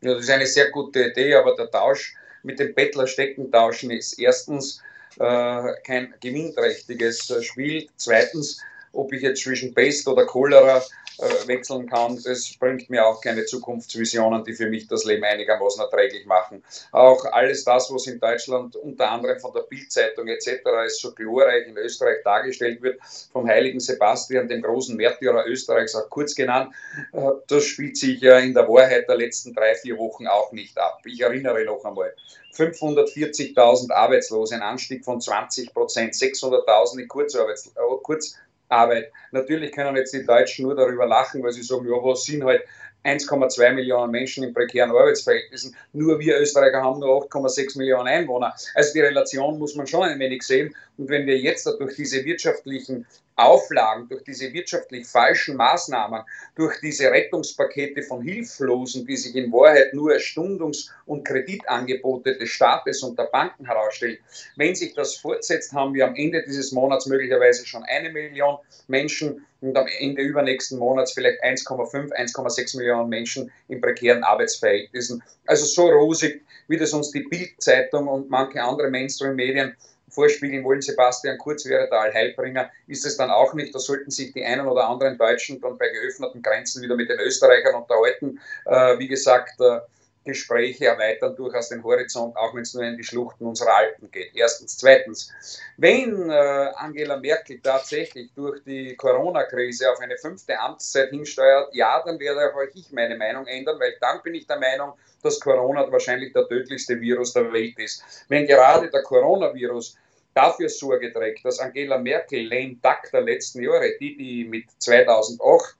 Ja, 0.00 0.14
das 0.14 0.24
ist 0.24 0.30
eine 0.30 0.46
sehr 0.46 0.70
gute 0.70 1.10
Idee, 1.10 1.34
aber 1.34 1.56
der 1.56 1.70
Tausch 1.70 2.14
mit 2.42 2.58
dem 2.58 2.74
Bettlerstecken 2.74 3.50
tauschen 3.50 3.90
ist 3.90 4.18
erstens 4.18 4.80
äh, 5.18 5.72
kein 5.84 6.14
gewinnträchtiges 6.20 7.32
Spiel. 7.42 7.88
Zweitens, 7.96 8.60
ob 8.92 9.12
ich 9.12 9.22
jetzt 9.22 9.42
zwischen 9.42 9.74
Pest 9.74 10.06
oder 10.06 10.26
Cholera 10.26 10.82
äh, 11.18 11.46
wechseln 11.46 11.88
kann. 11.88 12.18
Das 12.24 12.52
bringt 12.58 12.88
mir 12.90 13.06
auch 13.06 13.20
keine 13.20 13.44
Zukunftsvisionen, 13.44 14.44
die 14.44 14.54
für 14.54 14.68
mich 14.68 14.88
das 14.88 15.04
Leben 15.04 15.24
einigermaßen 15.24 15.82
erträglich 15.82 16.26
machen. 16.26 16.62
Auch 16.90 17.24
alles 17.26 17.64
das, 17.64 17.92
was 17.92 18.06
in 18.06 18.18
Deutschland 18.18 18.76
unter 18.76 19.10
anderem 19.10 19.38
von 19.38 19.52
der 19.52 19.62
Bildzeitung 19.62 20.28
etc. 20.28 20.64
als 20.66 20.98
so 20.98 21.12
glorreich 21.12 21.66
in 21.66 21.76
Österreich 21.76 22.22
dargestellt 22.24 22.82
wird, 22.82 22.98
vom 23.32 23.46
heiligen 23.46 23.80
Sebastian, 23.80 24.48
dem 24.48 24.62
großen 24.62 24.96
Märtyrer 24.96 25.46
Österreichs, 25.46 25.94
auch 25.94 26.08
kurz 26.08 26.34
genannt, 26.34 26.74
äh, 27.12 27.20
das 27.46 27.64
spielt 27.64 27.96
sich 27.96 28.20
ja 28.20 28.38
in 28.38 28.54
der 28.54 28.68
Wahrheit 28.68 29.08
der 29.08 29.16
letzten 29.16 29.54
drei, 29.54 29.74
vier 29.74 29.98
Wochen 29.98 30.26
auch 30.26 30.52
nicht 30.52 30.78
ab. 30.78 31.00
Ich 31.04 31.20
erinnere 31.20 31.64
noch 31.64 31.84
einmal. 31.84 32.14
540.000 32.54 33.92
Arbeitslose, 33.92 34.54
ein 34.54 34.62
Anstieg 34.62 35.04
von 35.04 35.20
20 35.20 35.72
Prozent, 35.72 36.14
600.000 36.14 37.00
in 37.00 37.08
Kurzarbeits 37.08 37.68
äh, 37.68 37.80
Kurz 38.02 38.36
Arbeit. 38.72 39.12
Natürlich 39.30 39.72
können 39.72 39.96
jetzt 39.96 40.12
die 40.12 40.24
Deutschen 40.24 40.66
nur 40.66 40.74
darüber 40.74 41.06
lachen, 41.06 41.42
weil 41.42 41.52
sie 41.52 41.62
sagen, 41.62 41.86
ja, 41.86 41.92
was 42.02 42.24
sind 42.24 42.44
halt 42.44 42.62
1,2 43.04 43.72
Millionen 43.72 44.12
Menschen 44.12 44.44
in 44.44 44.54
prekären 44.54 44.90
Arbeitsverhältnissen. 44.90 45.76
Nur 45.92 46.18
wir 46.20 46.38
Österreicher 46.40 46.82
haben 46.82 47.00
nur 47.00 47.26
8,6 47.26 47.78
Millionen 47.78 48.08
Einwohner. 48.08 48.54
Also 48.74 48.92
die 48.92 49.00
Relation 49.00 49.58
muss 49.58 49.74
man 49.74 49.86
schon 49.86 50.04
ein 50.04 50.18
wenig 50.18 50.42
sehen. 50.42 50.74
Und 50.98 51.08
wenn 51.08 51.26
wir 51.26 51.38
jetzt 51.38 51.66
durch 51.66 51.96
diese 51.96 52.24
wirtschaftlichen 52.24 53.06
Auflagen, 53.36 54.08
durch 54.08 54.22
diese 54.24 54.52
wirtschaftlich 54.52 55.06
falschen 55.06 55.56
Maßnahmen, 55.56 56.22
durch 56.54 56.80
diese 56.80 57.10
Rettungspakete 57.10 58.02
von 58.02 58.22
Hilflosen, 58.22 59.06
die 59.06 59.16
sich 59.16 59.34
in 59.34 59.52
Wahrheit 59.52 59.94
nur 59.94 60.12
als 60.12 60.22
Stundungs- 60.22 60.90
und 61.06 61.24
Kreditangebote 61.24 62.36
des 62.36 62.50
Staates 62.50 63.02
und 63.02 63.18
der 63.18 63.24
Banken 63.24 63.66
herausstellen, 63.66 64.18
wenn 64.56 64.74
sich 64.74 64.94
das 64.94 65.16
fortsetzt, 65.16 65.72
haben 65.72 65.94
wir 65.94 66.06
am 66.06 66.14
Ende 66.14 66.42
dieses 66.46 66.72
Monats 66.72 67.06
möglicherweise 67.06 67.66
schon 67.66 67.84
eine 67.84 68.10
Million 68.10 68.58
Menschen 68.88 69.44
und 69.60 69.76
am 69.76 69.86
Ende 69.98 70.22
übernächsten 70.22 70.78
Monats 70.78 71.12
vielleicht 71.12 71.42
1,5, 71.42 72.12
1,6 72.12 72.76
Millionen 72.76 73.08
Menschen 73.08 73.50
in 73.68 73.80
prekären 73.80 74.24
Arbeitsverhältnissen. 74.24 75.22
Also 75.46 75.64
so 75.66 75.88
rosig, 75.88 76.44
wie 76.68 76.76
das 76.76 76.92
uns 76.92 77.10
die 77.12 77.22
Bildzeitung 77.22 78.08
und 78.08 78.28
manche 78.28 78.62
andere 78.62 78.90
Mainstream-Medien 78.90 79.76
vorspiegeln 80.12 80.64
wollen, 80.64 80.82
Sebastian 80.82 81.38
Kurz 81.38 81.64
wäre 81.66 81.88
der 81.88 82.00
Allheilbringer, 82.00 82.70
ist 82.86 83.04
es 83.04 83.16
dann 83.16 83.30
auch 83.30 83.54
nicht. 83.54 83.74
Da 83.74 83.78
sollten 83.78 84.10
sich 84.10 84.32
die 84.32 84.44
einen 84.44 84.66
oder 84.66 84.88
anderen 84.88 85.18
Deutschen 85.18 85.60
dann 85.60 85.78
bei 85.78 85.88
geöffneten 85.88 86.42
Grenzen 86.42 86.82
wieder 86.82 86.96
mit 86.96 87.08
den 87.08 87.18
Österreichern 87.18 87.74
unterhalten. 87.74 88.40
Äh, 88.66 88.98
wie 88.98 89.08
gesagt, 89.08 89.60
äh, 89.60 89.80
Gespräche 90.24 90.86
erweitern 90.86 91.34
durchaus 91.34 91.68
den 91.68 91.82
Horizont, 91.82 92.36
auch 92.36 92.54
wenn 92.54 92.62
es 92.62 92.74
nur 92.74 92.84
in 92.84 92.96
die 92.96 93.04
Schluchten 93.04 93.44
unserer 93.44 93.74
Alpen 93.74 94.10
geht. 94.10 94.30
Erstens. 94.34 94.76
Zweitens, 94.76 95.32
wenn 95.76 96.30
äh, 96.30 96.70
Angela 96.76 97.16
Merkel 97.16 97.60
tatsächlich 97.60 98.30
durch 98.34 98.62
die 98.64 98.94
Corona-Krise 98.94 99.90
auf 99.90 100.00
eine 100.00 100.16
fünfte 100.16 100.58
Amtszeit 100.58 101.10
hinsteuert, 101.10 101.74
ja, 101.74 102.02
dann 102.04 102.20
werde 102.20 102.52
auch 102.54 102.60
ich 102.74 102.92
meine 102.92 103.16
Meinung 103.16 103.46
ändern, 103.46 103.80
weil 103.80 103.96
dann 104.00 104.22
bin 104.22 104.34
ich 104.34 104.46
der 104.46 104.58
Meinung, 104.58 104.92
dass 105.22 105.40
Corona 105.40 105.90
wahrscheinlich 105.90 106.32
der 106.32 106.46
tödlichste 106.48 107.00
Virus 107.00 107.32
der 107.32 107.52
Welt 107.52 107.78
ist. 107.78 108.02
Wenn 108.28 108.46
gerade 108.46 108.90
der 108.90 109.02
Coronavirus 109.02 109.96
dafür 110.34 110.68
Sorge 110.68 111.12
trägt, 111.12 111.44
dass 111.44 111.58
Angela 111.58 111.98
Merkel, 111.98 112.48
lame 112.48 112.76
duck 112.82 113.10
der 113.12 113.22
letzten 113.22 113.62
Jahre, 113.62 113.92
die, 114.00 114.16
die 114.16 114.44
mit 114.44 114.64
2008 114.78 115.76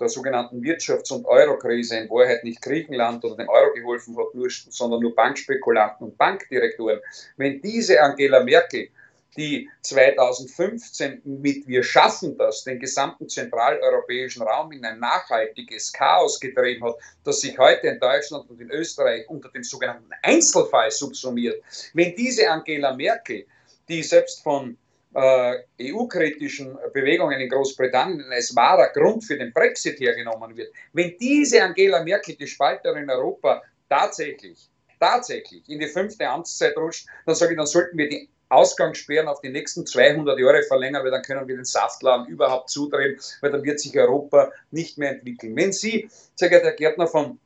der 0.00 0.08
sogenannten 0.08 0.62
Wirtschafts- 0.62 1.12
und 1.12 1.26
Eurokrise 1.26 1.98
in 1.98 2.08
Wahrheit 2.08 2.42
nicht 2.42 2.62
Griechenland 2.62 3.24
oder 3.24 3.36
dem 3.36 3.48
Euro 3.48 3.72
geholfen 3.74 4.16
hat, 4.16 4.34
nur, 4.34 4.48
sondern 4.48 5.00
nur 5.00 5.14
Bankspekulanten 5.14 6.06
und 6.06 6.16
Bankdirektoren. 6.16 7.00
Wenn 7.36 7.60
diese 7.60 8.00
Angela 8.00 8.42
Merkel, 8.42 8.88
die 9.36 9.68
2015 9.82 11.22
mit 11.24 11.66
Wir 11.68 11.84
schaffen 11.84 12.36
das, 12.36 12.64
den 12.64 12.80
gesamten 12.80 13.28
zentraleuropäischen 13.28 14.42
Raum 14.42 14.72
in 14.72 14.84
ein 14.84 14.98
nachhaltiges 14.98 15.92
Chaos 15.92 16.40
getrieben 16.40 16.84
hat, 16.84 16.96
das 17.24 17.40
sich 17.40 17.56
heute 17.58 17.88
in 17.88 18.00
Deutschland 18.00 18.50
und 18.50 18.60
in 18.60 18.70
Österreich 18.70 19.28
unter 19.28 19.48
dem 19.50 19.62
sogenannten 19.62 20.10
Einzelfall 20.22 20.90
subsumiert, 20.90 21.62
wenn 21.94 22.14
diese 22.16 22.50
Angela 22.50 22.94
Merkel, 22.96 23.46
die 23.90 24.02
selbst 24.02 24.42
von 24.42 24.76
äh, 25.14 25.56
EU-kritischen 25.80 26.78
Bewegungen 26.94 27.40
in 27.40 27.48
Großbritannien 27.48 28.30
als 28.32 28.54
wahrer 28.54 28.88
Grund 28.92 29.24
für 29.24 29.36
den 29.36 29.52
Brexit 29.52 29.98
hergenommen 29.98 30.56
wird, 30.56 30.72
wenn 30.92 31.16
diese 31.18 31.62
Angela 31.62 32.02
Merkel, 32.02 32.36
die 32.36 32.46
Spalterin 32.46 33.04
in 33.04 33.10
Europa, 33.10 33.62
tatsächlich, 33.88 34.68
tatsächlich 35.00 35.68
in 35.68 35.80
die 35.80 35.88
fünfte 35.88 36.28
Amtszeit 36.28 36.76
rutscht, 36.76 37.06
dann 37.26 37.34
sage 37.34 37.52
ich, 37.52 37.58
dann 37.58 37.66
sollten 37.66 37.98
wir 37.98 38.08
die 38.08 38.28
Ausgangssperren 38.50 39.28
auf 39.28 39.40
die 39.40 39.48
nächsten 39.48 39.86
200 39.86 40.38
Jahre 40.38 40.62
verlängern, 40.64 41.04
weil 41.04 41.12
dann 41.12 41.22
können 41.22 41.46
wir 41.46 41.56
den 41.56 41.64
Saftladen 41.64 42.26
überhaupt 42.26 42.68
zudrehen, 42.70 43.18
weil 43.40 43.52
dann 43.52 43.62
wird 43.62 43.80
sich 43.80 43.96
Europa 43.96 44.52
nicht 44.70 44.98
mehr 44.98 45.12
entwickeln. 45.12 45.56
Wenn 45.56 45.72
Sie, 45.72 46.08
sehr 46.34 46.48
geehrter 46.48 46.66
Herr 46.66 46.76
Gärtner, 46.76 47.06
von 47.06 47.38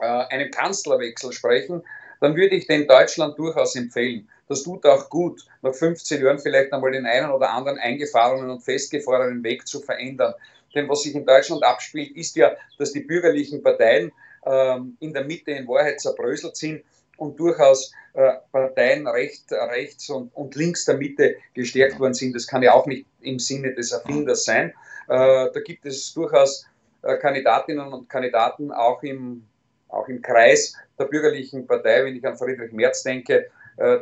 äh, 0.00 0.04
einem 0.04 0.50
Kanzlerwechsel 0.50 1.32
sprechen, 1.32 1.82
dann 2.20 2.36
würde 2.36 2.54
ich 2.54 2.66
den 2.66 2.86
Deutschland 2.86 3.38
durchaus 3.38 3.74
empfehlen. 3.74 4.28
Das 4.48 4.62
tut 4.62 4.86
auch 4.86 5.08
gut, 5.10 5.44
nach 5.62 5.74
15 5.74 6.22
Jahren 6.22 6.38
vielleicht 6.38 6.72
einmal 6.72 6.92
den 6.92 7.06
einen 7.06 7.30
oder 7.30 7.50
anderen 7.50 7.78
eingefahrenen 7.78 8.50
und 8.50 8.60
festgefahrenen 8.60 9.44
Weg 9.44 9.66
zu 9.66 9.80
verändern. 9.80 10.34
Denn 10.74 10.88
was 10.88 11.02
sich 11.02 11.14
in 11.14 11.26
Deutschland 11.26 11.64
abspielt, 11.64 12.16
ist 12.16 12.36
ja, 12.36 12.56
dass 12.78 12.92
die 12.92 13.00
bürgerlichen 13.00 13.62
Parteien 13.62 14.12
ähm, 14.46 14.96
in 15.00 15.12
der 15.12 15.24
Mitte 15.24 15.52
in 15.52 15.66
Wahrheit 15.66 16.00
zerbröselt 16.00 16.56
sind 16.56 16.82
und 17.16 17.38
durchaus 17.38 17.92
äh, 18.14 18.34
Parteien 18.52 19.06
recht, 19.06 19.50
rechts 19.50 20.08
und, 20.08 20.34
und, 20.34 20.54
links 20.54 20.84
der 20.84 20.96
Mitte 20.96 21.36
gestärkt 21.54 21.98
worden 21.98 22.14
sind. 22.14 22.34
Das 22.34 22.46
kann 22.46 22.62
ja 22.62 22.72
auch 22.72 22.86
nicht 22.86 23.06
im 23.20 23.38
Sinne 23.38 23.74
des 23.74 23.92
Erfinders 23.92 24.44
sein. 24.44 24.72
Äh, 25.08 25.50
da 25.52 25.60
gibt 25.64 25.84
es 25.84 26.12
durchaus 26.14 26.66
äh, 27.02 27.16
Kandidatinnen 27.16 27.92
und 27.92 28.08
Kandidaten 28.08 28.70
auch 28.70 29.02
im, 29.02 29.44
auch 29.88 30.08
im 30.08 30.22
Kreis 30.22 30.74
der 30.98 31.06
bürgerlichen 31.06 31.66
Partei, 31.66 32.04
wenn 32.04 32.16
ich 32.16 32.26
an 32.26 32.36
Friedrich 32.36 32.72
Merz 32.72 33.02
denke, 33.02 33.50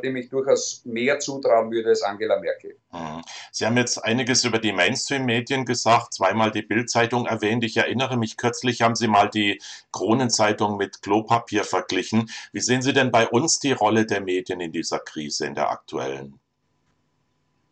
dem 0.03 0.15
ich 0.15 0.29
durchaus 0.29 0.81
mehr 0.85 1.19
zutrauen 1.19 1.71
würde 1.71 1.89
als 1.89 2.01
Angela 2.01 2.39
Merkel. 2.39 2.77
Mhm. 2.91 3.21
Sie 3.51 3.65
haben 3.65 3.77
jetzt 3.77 4.03
einiges 4.03 4.43
über 4.43 4.59
die 4.59 4.71
Mainstream-Medien 4.71 5.65
gesagt, 5.65 6.13
zweimal 6.13 6.51
die 6.51 6.61
Bild-Zeitung 6.61 7.25
erwähnt. 7.25 7.63
Ich 7.63 7.77
erinnere 7.77 8.17
mich, 8.17 8.37
kürzlich 8.37 8.81
haben 8.81 8.95
Sie 8.95 9.07
mal 9.07 9.29
die 9.29 9.61
Kronenzeitung 9.91 10.77
mit 10.77 11.01
Klopapier 11.01 11.63
verglichen. 11.63 12.29
Wie 12.51 12.59
sehen 12.59 12.81
Sie 12.81 12.93
denn 12.93 13.11
bei 13.11 13.27
uns 13.27 13.59
die 13.59 13.71
Rolle 13.71 14.05
der 14.05 14.21
Medien 14.21 14.59
in 14.59 14.71
dieser 14.71 14.99
Krise, 14.99 15.45
in 15.45 15.55
der 15.55 15.69
aktuellen? 15.69 16.39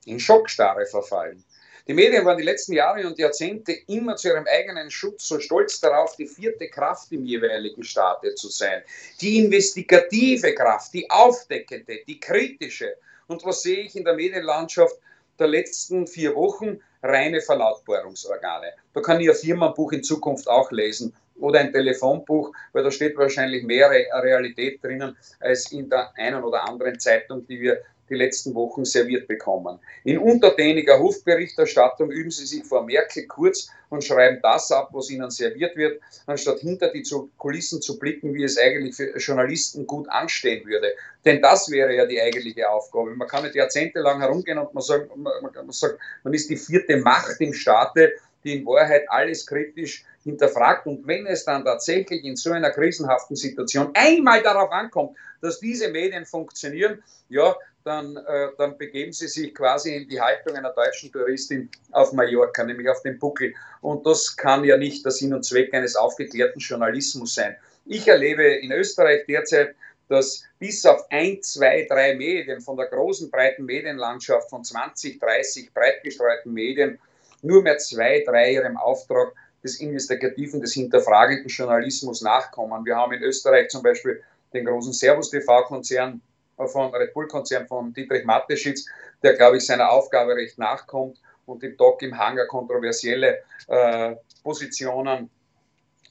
In 0.06 0.20
Schockstarre 0.20 0.86
verfallen. 0.86 1.44
Die 1.88 1.94
Medien 1.94 2.26
waren 2.26 2.38
die 2.38 2.44
letzten 2.44 2.74
Jahre 2.74 3.06
und 3.06 3.20
Jahrzehnte 3.20 3.72
immer 3.88 4.16
zu 4.16 4.30
ihrem 4.30 4.48
eigenen 4.48 4.90
Schutz 4.90 5.28
so 5.28 5.40
stolz 5.40 5.80
darauf, 5.80 6.16
die 6.16 6.26
vierte 6.26 6.68
Kraft 6.68 7.12
im 7.12 7.24
jeweiligen 7.26 7.84
Staate 7.84 8.34
zu 8.34 8.50
sein. 8.50 8.82
Die 9.22 9.38
investigative 9.38 10.56
Kraft, 10.56 10.94
die 10.96 11.08
aufdeckende, 11.12 12.00
die 12.08 12.20
kritische. 12.20 12.96
Und 13.28 13.46
was 13.46 13.62
sehe 13.62 13.82
ich 13.82 13.96
in 13.96 14.04
der 14.04 14.16
Medienlandschaft 14.16 14.96
der 15.38 15.48
letzten 15.48 16.08
vier 16.08 16.34
Wochen? 16.34 16.80
Reine 17.04 17.40
Verlautbarungsorgane. 17.40 18.74
Da 18.96 19.02
kann 19.02 19.22
ich 19.22 19.30
ein 19.30 19.36
Firmenbuch 19.36 19.92
in 19.92 20.02
Zukunft 20.02 20.48
auch 20.48 20.72
lesen 20.72 21.14
oder 21.36 21.60
ein 21.60 21.72
Telefonbuch, 21.72 22.52
weil 22.74 22.84
da 22.84 22.90
steht 22.90 23.16
wahrscheinlich 23.16 23.64
mehr 23.64 23.92
Realität 23.92 24.84
drinnen 24.84 25.16
als 25.40 25.72
in 25.72 25.88
der 25.88 26.12
einen 26.18 26.44
oder 26.44 26.68
anderen 26.68 27.00
Zeitung, 27.00 27.46
die 27.46 27.60
wir 27.60 27.80
die 28.10 28.16
letzten 28.16 28.54
Wochen 28.56 28.86
serviert 28.86 29.28
bekommen. 29.28 29.80
In 30.04 30.18
untertäniger 30.18 31.00
Hofberichterstattung 31.00 32.12
üben 32.12 32.32
sie 32.32 32.46
sich 32.46 32.64
vor 32.64 32.84
Merkel 32.84 33.26
kurz 33.28 33.70
und 33.90 34.04
schreiben 34.04 34.40
das 34.42 34.72
ab, 34.72 34.90
was 34.94 35.10
ihnen 35.10 35.32
serviert 35.32 35.76
wird, 35.76 36.02
anstatt 36.26 36.60
hinter 36.60 36.92
die 36.92 37.04
Kulissen 37.38 37.82
zu 37.82 37.98
blicken, 37.98 38.34
wie 38.34 38.44
es 38.44 38.58
eigentlich 38.58 38.96
für 38.96 39.18
Journalisten 39.18 39.88
gut 39.88 40.10
anstehen 40.10 40.66
würde. 40.66 40.94
Denn 41.24 41.42
das 41.42 41.70
wäre 41.72 41.96
ja 41.96 42.06
die 42.06 42.22
eigentliche 42.22 42.70
Aufgabe. 42.70 43.16
Man 43.16 43.28
kann 43.28 43.44
nicht 43.44 43.56
jahrzehntelang 43.56 44.20
herumgehen 44.20 44.58
und 44.58 44.74
man 44.74 44.84
sagt, 44.84 45.16
man, 45.16 45.34
man, 45.42 45.72
sagt, 45.72 46.00
man 46.24 46.34
ist 46.34 46.50
die 46.50 46.58
vierte 46.58 46.98
Macht 46.98 47.40
im 47.40 47.54
Staate, 47.54 48.14
die 48.44 48.60
in 48.60 48.66
Wahrheit 48.66 49.10
alles 49.10 49.46
kritisch 49.46 50.06
hinterfragt. 50.24 50.86
Und 50.86 51.08
wenn 51.08 51.26
es 51.26 51.46
dann 51.46 51.66
tatsächlich 51.66 52.24
in 52.24 52.36
so 52.36 52.52
einer 52.52 52.70
krisenhaften 52.70 53.36
Situation 53.36 53.92
einmal 53.94 54.44
darauf 54.44 54.72
ankommt, 54.72 55.18
dass 55.42 55.60
diese 55.60 55.90
Medien 55.90 56.26
funktionieren, 56.26 57.04
ja, 57.30 57.56
dann, 57.86 58.18
äh, 58.18 58.50
dann 58.58 58.78
begeben 58.78 59.14
sie 59.14 59.28
sich 59.28 59.54
quasi 59.54 59.96
in 59.96 60.10
die 60.10 60.20
Haltung 60.20 60.56
einer 60.56 60.74
deutschen 60.74 61.12
Touristin 61.12 61.70
auf 61.92 62.14
Mallorca, 62.14 62.64
nämlich 62.64 62.90
auf 62.90 63.02
den 63.04 63.20
Buckel. 63.20 63.54
Und 63.82 64.06
das 64.08 64.36
kann 64.36 64.64
ja 64.64 64.76
nicht 64.76 65.06
der 65.06 65.12
Sinn 65.12 65.34
und 65.34 65.46
Zweck 65.46 65.74
eines 65.74 65.96
aufgeklärten 65.96 66.60
Journalismus 66.60 67.36
sein. 67.36 67.56
Ich 67.86 68.08
erlebe 68.08 68.44
in 68.44 68.72
Österreich 68.72 69.26
derzeit, 69.28 69.76
dass 70.10 70.44
bis 70.58 70.86
auf 70.86 71.06
ein, 71.12 71.42
zwei, 71.44 71.86
drei 71.88 72.16
Medien 72.16 72.60
von 72.60 72.76
der 72.76 72.88
großen, 72.88 73.30
breiten 73.30 73.66
Medienlandschaft 73.66 74.50
von 74.50 74.64
20, 74.64 75.20
30 75.20 75.74
breit 75.74 76.02
gestreuten 76.04 76.54
Medien 76.54 77.00
nur 77.44 77.62
mehr 77.62 77.78
zwei, 77.78 78.24
drei 78.26 78.54
ihrem 78.54 78.78
Auftrag 78.78 79.34
des 79.64 79.80
investigativen, 79.80 80.60
des 80.60 80.74
hinterfragenden 80.74 81.48
Journalismus 81.48 82.22
nachkommen. 82.22 82.86
Wir 82.86 82.96
haben 82.96 83.14
in 83.14 83.22
Österreich 83.22 83.70
zum 83.70 83.84
Beispiel 83.84 84.24
den 84.54 84.66
großen 84.66 84.94
Servus 84.94 85.30
TV-Konzern, 85.30 86.22
von 86.58 86.94
Red 86.94 87.14
Bull-Konzern 87.14 87.68
von 87.68 87.94
Dietrich 87.94 88.26
Mateschitz, 88.26 88.86
der, 89.24 89.34
glaube 89.34 89.58
ich, 89.58 89.66
seiner 89.66 89.90
Aufgabe 89.90 90.36
recht 90.36 90.58
nachkommt 90.58 91.20
und 91.46 91.64
im 91.64 91.78
Doc 91.78 92.02
im 92.02 92.18
Hangar 92.18 92.48
kontroversielle 92.48 93.40
äh, 93.68 94.16
Positionen 94.44 95.30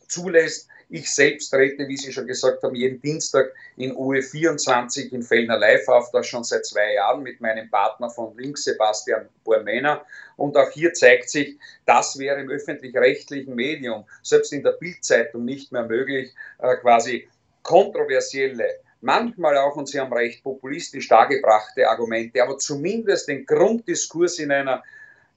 zulässt. 0.08 0.68
Ich 0.90 1.12
selbst 1.12 1.50
trete, 1.50 1.88
wie 1.88 1.96
Sie 1.96 2.12
schon 2.12 2.26
gesagt 2.26 2.62
haben, 2.62 2.74
jeden 2.74 3.00
Dienstag 3.00 3.52
in 3.76 3.96
UE24 3.96 5.12
in 5.12 5.22
Fellner 5.22 5.58
Live 5.58 5.88
auf, 5.88 6.10
das 6.12 6.26
schon 6.26 6.44
seit 6.44 6.66
zwei 6.66 6.94
Jahren 6.94 7.22
mit 7.22 7.40
meinem 7.40 7.70
Partner 7.70 8.10
von 8.10 8.36
links, 8.36 8.64
Sebastian 8.64 9.28
Bormena. 9.44 10.04
Und 10.36 10.56
auch 10.56 10.70
hier 10.70 10.92
zeigt 10.92 11.30
sich, 11.30 11.58
das 11.86 12.18
wäre 12.18 12.40
im 12.40 12.50
öffentlich-rechtlichen 12.50 13.54
Medium, 13.54 14.04
selbst 14.22 14.52
in 14.52 14.62
der 14.62 14.72
Bildzeitung 14.72 15.44
nicht 15.44 15.72
mehr 15.72 15.84
möglich, 15.84 16.34
äh, 16.58 16.76
quasi 16.76 17.28
kontroversielle 17.62 18.83
manchmal 19.04 19.56
auch, 19.58 19.76
und 19.76 19.88
Sie 19.88 20.00
haben 20.00 20.12
recht, 20.12 20.42
populistisch 20.42 21.08
dargebrachte 21.08 21.88
Argumente, 21.88 22.42
aber 22.42 22.58
zumindest 22.58 23.28
den 23.28 23.46
Grunddiskurs 23.46 24.38
in 24.38 24.50
einer 24.50 24.82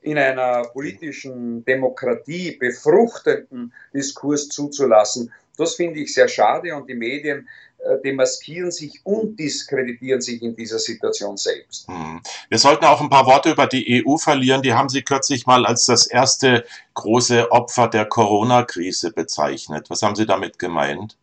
in 0.02 0.18
einer 0.18 0.64
politischen 0.70 1.66
Demokratie 1.66 2.56
befruchtenden 2.58 3.74
Diskurs 3.94 4.48
zuzulassen, 4.48 5.34
das 5.58 5.76
finde 5.76 6.00
ich 6.00 6.14
sehr 6.14 6.28
schade 6.28 6.76
und 6.76 6.88
die 6.88 6.94
Medien 6.94 7.50
äh, 7.80 7.98
demaskieren 8.04 8.72
sich 8.72 9.02
und 9.04 9.38
diskreditieren 9.40 10.22
sich 10.22 10.42
in 10.42 10.56
dieser 10.56 10.80
Situation 10.80 11.36
selbst. 11.36 11.88
Hm. 11.88 12.22
Wir 12.48 12.58
sollten 12.58 12.86
auch 12.86 13.02
ein 13.02 13.10
paar 13.10 13.26
Worte 13.26 13.52
über 13.52 13.68
die 13.68 14.06
EU 14.06 14.18
verlieren. 14.18 14.62
Die 14.62 14.74
haben 14.74 14.90
Sie 14.90 15.02
kürzlich 15.02 15.46
mal 15.46 15.66
als 15.66 15.86
das 15.86 16.08
erste 16.08 16.64
große 16.94 17.52
Opfer 17.52 17.88
der 17.88 18.06
Corona-Krise 18.06 19.12
bezeichnet. 19.12 19.90
Was 19.90 20.04
haben 20.04 20.16
Sie 20.16 20.26
damit 20.26 20.60
gemeint? 20.60 21.18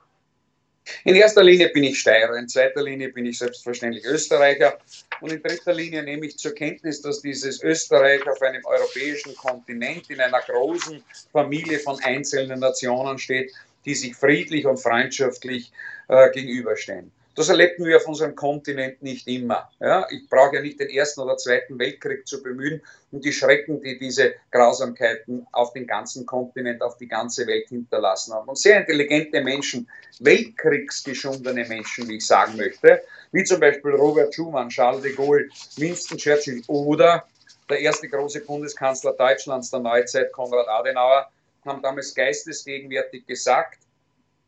In 1.04 1.14
erster 1.14 1.42
Linie 1.42 1.70
bin 1.70 1.84
ich 1.84 1.98
Steirer, 1.98 2.36
in 2.36 2.48
zweiter 2.48 2.82
Linie 2.82 3.08
bin 3.10 3.24
ich 3.24 3.38
selbstverständlich 3.38 4.04
Österreicher 4.04 4.78
und 5.20 5.32
in 5.32 5.42
dritter 5.42 5.72
Linie 5.72 6.02
nehme 6.02 6.26
ich 6.26 6.36
zur 6.36 6.54
Kenntnis, 6.54 7.00
dass 7.00 7.22
dieses 7.22 7.62
Österreich 7.62 8.26
auf 8.28 8.40
einem 8.42 8.64
europäischen 8.64 9.34
Kontinent 9.34 10.10
in 10.10 10.20
einer 10.20 10.40
großen 10.40 11.02
Familie 11.32 11.78
von 11.78 11.98
einzelnen 12.02 12.60
Nationen 12.60 13.18
steht, 13.18 13.52
die 13.84 13.94
sich 13.94 14.14
friedlich 14.14 14.66
und 14.66 14.78
freundschaftlich 14.78 15.72
äh, 16.08 16.30
gegenüberstehen. 16.30 17.10
Das 17.34 17.48
erlebten 17.48 17.84
wir 17.84 17.96
auf 17.96 18.06
unserem 18.06 18.36
Kontinent 18.36 19.02
nicht 19.02 19.26
immer. 19.26 19.68
Ja, 19.80 20.06
ich 20.10 20.28
brauche 20.28 20.56
ja 20.56 20.62
nicht 20.62 20.78
den 20.78 20.88
Ersten 20.88 21.20
oder 21.20 21.36
Zweiten 21.36 21.78
Weltkrieg 21.78 22.26
zu 22.28 22.42
bemühen, 22.42 22.80
um 23.10 23.20
die 23.20 23.32
Schrecken, 23.32 23.80
die 23.80 23.98
diese 23.98 24.34
Grausamkeiten 24.52 25.46
auf 25.50 25.72
den 25.72 25.86
ganzen 25.86 26.26
Kontinent, 26.26 26.80
auf 26.82 26.96
die 26.96 27.08
ganze 27.08 27.46
Welt 27.46 27.68
hinterlassen 27.68 28.34
haben. 28.34 28.48
Und 28.48 28.58
sehr 28.58 28.78
intelligente 28.78 29.40
Menschen, 29.40 29.88
weltkriegsgeschundene 30.20 31.66
Menschen, 31.66 32.08
wie 32.08 32.16
ich 32.16 32.26
sagen 32.26 32.56
möchte, 32.56 33.02
wie 33.32 33.42
zum 33.42 33.58
Beispiel 33.58 33.92
Robert 33.92 34.32
Schumann, 34.32 34.68
Charles 34.68 35.02
de 35.02 35.12
Gaulle, 35.14 35.48
Winston 35.76 36.18
Churchill 36.18 36.62
oder 36.68 37.26
der 37.68 37.80
erste 37.80 38.08
große 38.08 38.40
Bundeskanzler 38.40 39.12
Deutschlands 39.14 39.70
der 39.70 39.80
Neuzeit, 39.80 40.30
Konrad 40.32 40.68
Adenauer, 40.68 41.28
haben 41.64 41.82
damals 41.82 42.14
geistesgegenwärtig 42.14 43.26
gesagt, 43.26 43.78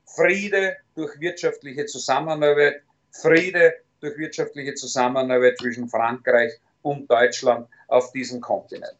Friede 0.06 0.76
durch 0.94 1.18
wirtschaftliche 1.20 1.86
Zusammenarbeit, 1.86 2.82
Friede 3.10 3.75
durch 4.00 4.16
wirtschaftliche 4.18 4.75
Zusammenarbeit 4.75 5.58
zwischen 5.58 5.88
Frankreich 5.88 6.52
und 6.82 7.10
Deutschland 7.10 7.68
auf 7.88 8.12
diesem 8.12 8.40
Kontinent. 8.40 8.96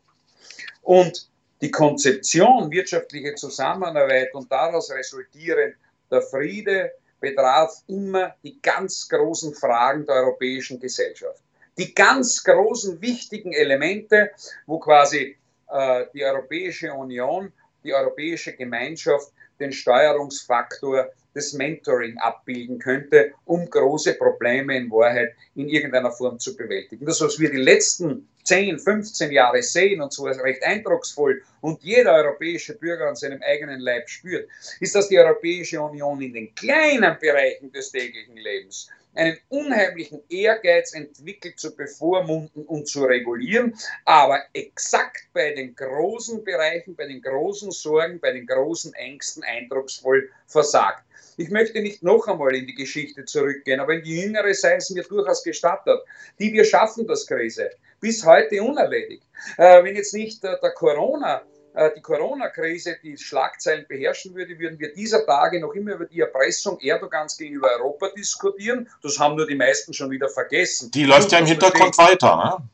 Und 0.83 1.29
die 1.61 1.71
Konzeption 1.71 2.71
wirtschaftliche 2.71 3.35
Zusammenarbeit 3.35 4.35
und 4.35 4.51
daraus 4.51 4.91
resultierend 4.91 5.75
der 6.11 6.23
Friede 6.23 6.93
betraf 7.21 7.83
immer 7.87 8.35
die 8.43 8.61
ganz 8.61 9.09
großen 9.09 9.55
Fragen 9.55 10.05
der 10.05 10.17
europäischen 10.17 10.79
Gesellschaft. 10.79 11.43
Die 11.79 11.95
ganz 11.95 12.43
großen 12.45 13.01
wichtigen 13.01 13.53
Elemente, 13.53 14.31
wo 14.67 14.79
quasi 14.79 15.37
äh, 15.69 16.05
die 16.13 16.25
Europäische 16.25 16.93
Union, 16.93 17.53
die 17.85 17.95
Europäische 17.95 18.55
Gemeinschaft 18.55 19.33
den 19.61 19.73
Steuerungsfaktor 19.73 21.11
des 21.35 21.53
Mentoring 21.53 22.17
abbilden 22.19 22.79
könnte, 22.79 23.33
um 23.45 23.69
große 23.69 24.15
Probleme 24.15 24.77
in 24.77 24.91
Wahrheit 24.91 25.35
in 25.55 25.69
irgendeiner 25.69 26.11
Form 26.11 26.39
zu 26.39 26.57
bewältigen. 26.57 27.05
Das, 27.05 27.21
was 27.21 27.39
wir 27.39 27.51
die 27.51 27.59
letzten 27.59 28.29
10, 28.47 28.79
15 28.79 29.33
Jahre 29.33 29.63
sehen, 29.63 30.01
und 30.01 30.13
so 30.13 30.25
recht 30.25 30.63
eindrucksvoll, 30.63 31.43
und 31.61 31.83
jeder 31.83 32.15
europäische 32.15 32.75
Bürger 32.79 33.09
an 33.09 33.17
seinem 33.17 33.43
eigenen 33.43 33.81
Leib 33.81 34.09
spürt, 34.09 34.49
ist, 34.81 34.95
dass 34.95 35.09
die 35.09 35.19
Europäische 35.19 35.81
Union 35.81 36.21
in 36.23 36.33
den 36.33 36.55
kleinen 36.55 37.19
Bereichen 37.19 37.73
des 37.73 37.91
täglichen 37.91 38.37
Lebens 38.37 38.89
einen 39.17 39.39
unheimlichen 39.49 40.23
Ehrgeiz 40.29 40.93
entwickelt, 40.93 41.59
zu 41.59 41.75
bevormunden 41.75 42.65
und 42.67 42.87
zu 42.87 43.05
regulieren, 43.05 43.75
aber 44.05 44.43
exakt 44.53 45.27
bei 45.33 45.53
den 45.55 45.75
großen 45.75 46.45
Bereichen, 46.45 46.95
bei 46.95 47.07
den 47.07 47.23
großen 47.23 47.71
Sorgen, 47.71 48.21
bei 48.21 48.33
den 48.33 48.47
großen 48.47 48.93
Ängsten 48.95 49.43
eindrucksvoll 49.43 50.31
versagt. 50.47 51.03
Ich 51.39 51.51
möchte 51.51 51.81
nicht 51.81 52.03
noch 52.03 52.29
einmal 52.29 52.55
in 52.55 52.67
die 52.67 52.75
Geschichte 52.75 53.25
zurückgehen, 53.25 53.81
aber 53.81 53.95
in 53.95 54.03
die 54.03 54.21
jüngere 54.21 54.55
sei 54.55 54.77
es 54.77 54.91
mir 54.91 55.03
durchaus 55.03 55.43
gestattet. 55.43 56.01
Die 56.39 56.53
wir 56.53 56.65
schaffen 56.65 57.07
das 57.07 57.27
Krise 57.27 57.71
bis 58.01 58.25
heute 58.25 58.63
unerledigt. 58.63 59.25
Äh, 59.57 59.83
wenn 59.85 59.97
jetzt 59.97 60.15
nicht 60.15 60.45
äh, 60.45 60.57
der 60.63 60.71
Corona 60.71 61.43
äh, 61.77 61.91
die 61.95 62.01
Corona-Krise 62.01 62.97
die 63.03 63.19
Schlagzeilen 63.19 63.85
beherrschen 63.87 64.35
würde, 64.35 64.59
würden 64.59 64.79
wir 64.79 64.95
dieser 64.95 65.27
Tage 65.27 65.61
noch 65.61 65.75
immer 65.75 65.93
über 65.93 66.07
die 66.07 66.21
Erpressung 66.21 66.81
Erdogans 66.81 67.37
gegenüber 67.37 67.69
Europa 67.79 68.09
diskutieren. 68.17 68.89
Das 69.03 69.19
haben 69.19 69.37
nur 69.37 69.47
die 69.47 69.57
meisten 69.57 69.93
schon 69.93 70.11
wieder 70.11 70.31
vergessen. 70.31 70.91
Die 70.91 71.05
läuft 71.05 71.33
ja 71.33 71.39
im 71.39 71.47
Hintergrund 71.47 71.99
weiter, 71.99 72.37
ne? 72.37 72.69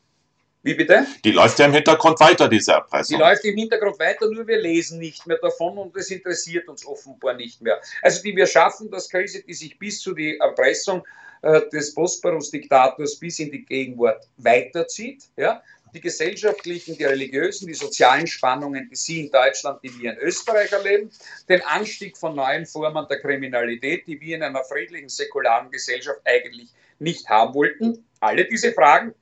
Wie 0.64 0.74
bitte? 0.74 1.04
Die 1.24 1.32
läuft 1.32 1.58
ja 1.58 1.66
im 1.66 1.72
Hintergrund 1.72 2.20
weiter, 2.20 2.48
diese 2.48 2.72
Erpressung. 2.72 3.16
Die 3.16 3.20
läuft 3.20 3.44
im 3.44 3.56
Hintergrund 3.56 3.98
weiter, 3.98 4.30
nur 4.30 4.46
wir 4.46 4.58
lesen 4.58 5.00
nicht 5.00 5.26
mehr 5.26 5.38
davon 5.38 5.76
und 5.76 5.96
es 5.96 6.08
interessiert 6.08 6.68
uns 6.68 6.86
offenbar 6.86 7.34
nicht 7.34 7.60
mehr. 7.60 7.80
Also 8.00 8.22
die 8.22 8.36
wir 8.36 8.46
schaffen, 8.46 8.88
das 8.88 9.08
Krise, 9.08 9.42
die 9.42 9.54
sich 9.54 9.76
bis 9.76 10.00
zu 10.00 10.14
die 10.14 10.38
Erpressung 10.38 11.04
des 11.42 11.94
Bosporus-Diktators 11.94 13.18
bis 13.18 13.38
in 13.40 13.50
die 13.50 13.64
Gegenwart 13.64 14.28
weiterzieht. 14.36 15.24
Ja? 15.36 15.62
die 15.94 16.00
gesellschaftlichen, 16.00 16.96
die 16.96 17.04
religiösen, 17.04 17.66
die 17.66 17.74
sozialen 17.74 18.26
Spannungen, 18.26 18.88
die 18.88 18.96
Sie 18.96 19.26
in 19.26 19.30
Deutschland, 19.30 19.82
die 19.82 19.98
wir 19.98 20.12
in 20.12 20.18
Österreich 20.18 20.72
erleben, 20.72 21.10
den 21.48 21.62
Anstieg 21.62 22.16
von 22.16 22.34
neuen 22.34 22.66
Formen 22.66 23.06
der 23.08 23.20
Kriminalität, 23.20 24.06
die 24.06 24.20
wir 24.20 24.36
in 24.36 24.42
einer 24.42 24.64
friedlichen, 24.64 25.08
säkularen 25.08 25.70
Gesellschaft 25.70 26.20
eigentlich 26.24 26.70
nicht 26.98 27.28
haben 27.28 27.54
wollten. 27.54 28.04
Alle 28.20 28.44
diese 28.46 28.72
Fragen, 28.72 29.14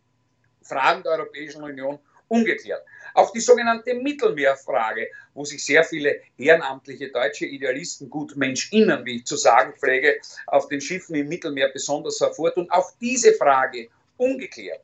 Fragen 0.62 1.02
der 1.02 1.12
Europäischen 1.12 1.62
Union, 1.62 1.98
ungeklärt. 2.28 2.84
Auch 3.14 3.32
die 3.32 3.40
sogenannte 3.40 3.94
Mittelmeerfrage, 3.94 5.08
wo 5.34 5.44
sich 5.44 5.64
sehr 5.64 5.84
viele 5.84 6.20
ehrenamtliche 6.38 7.10
deutsche 7.10 7.46
Idealisten, 7.46 8.10
gut 8.10 8.36
MenschInnen, 8.36 9.04
wie 9.04 9.16
ich 9.16 9.26
zu 9.26 9.36
sagen 9.36 9.74
pflege, 9.78 10.20
auf 10.46 10.68
den 10.68 10.80
Schiffen 10.80 11.14
im 11.14 11.28
Mittelmeer 11.28 11.70
besonders 11.72 12.20
hervortun, 12.20 12.68
auch 12.70 12.90
diese 13.00 13.32
Frage 13.34 13.88
ungeklärt. 14.16 14.80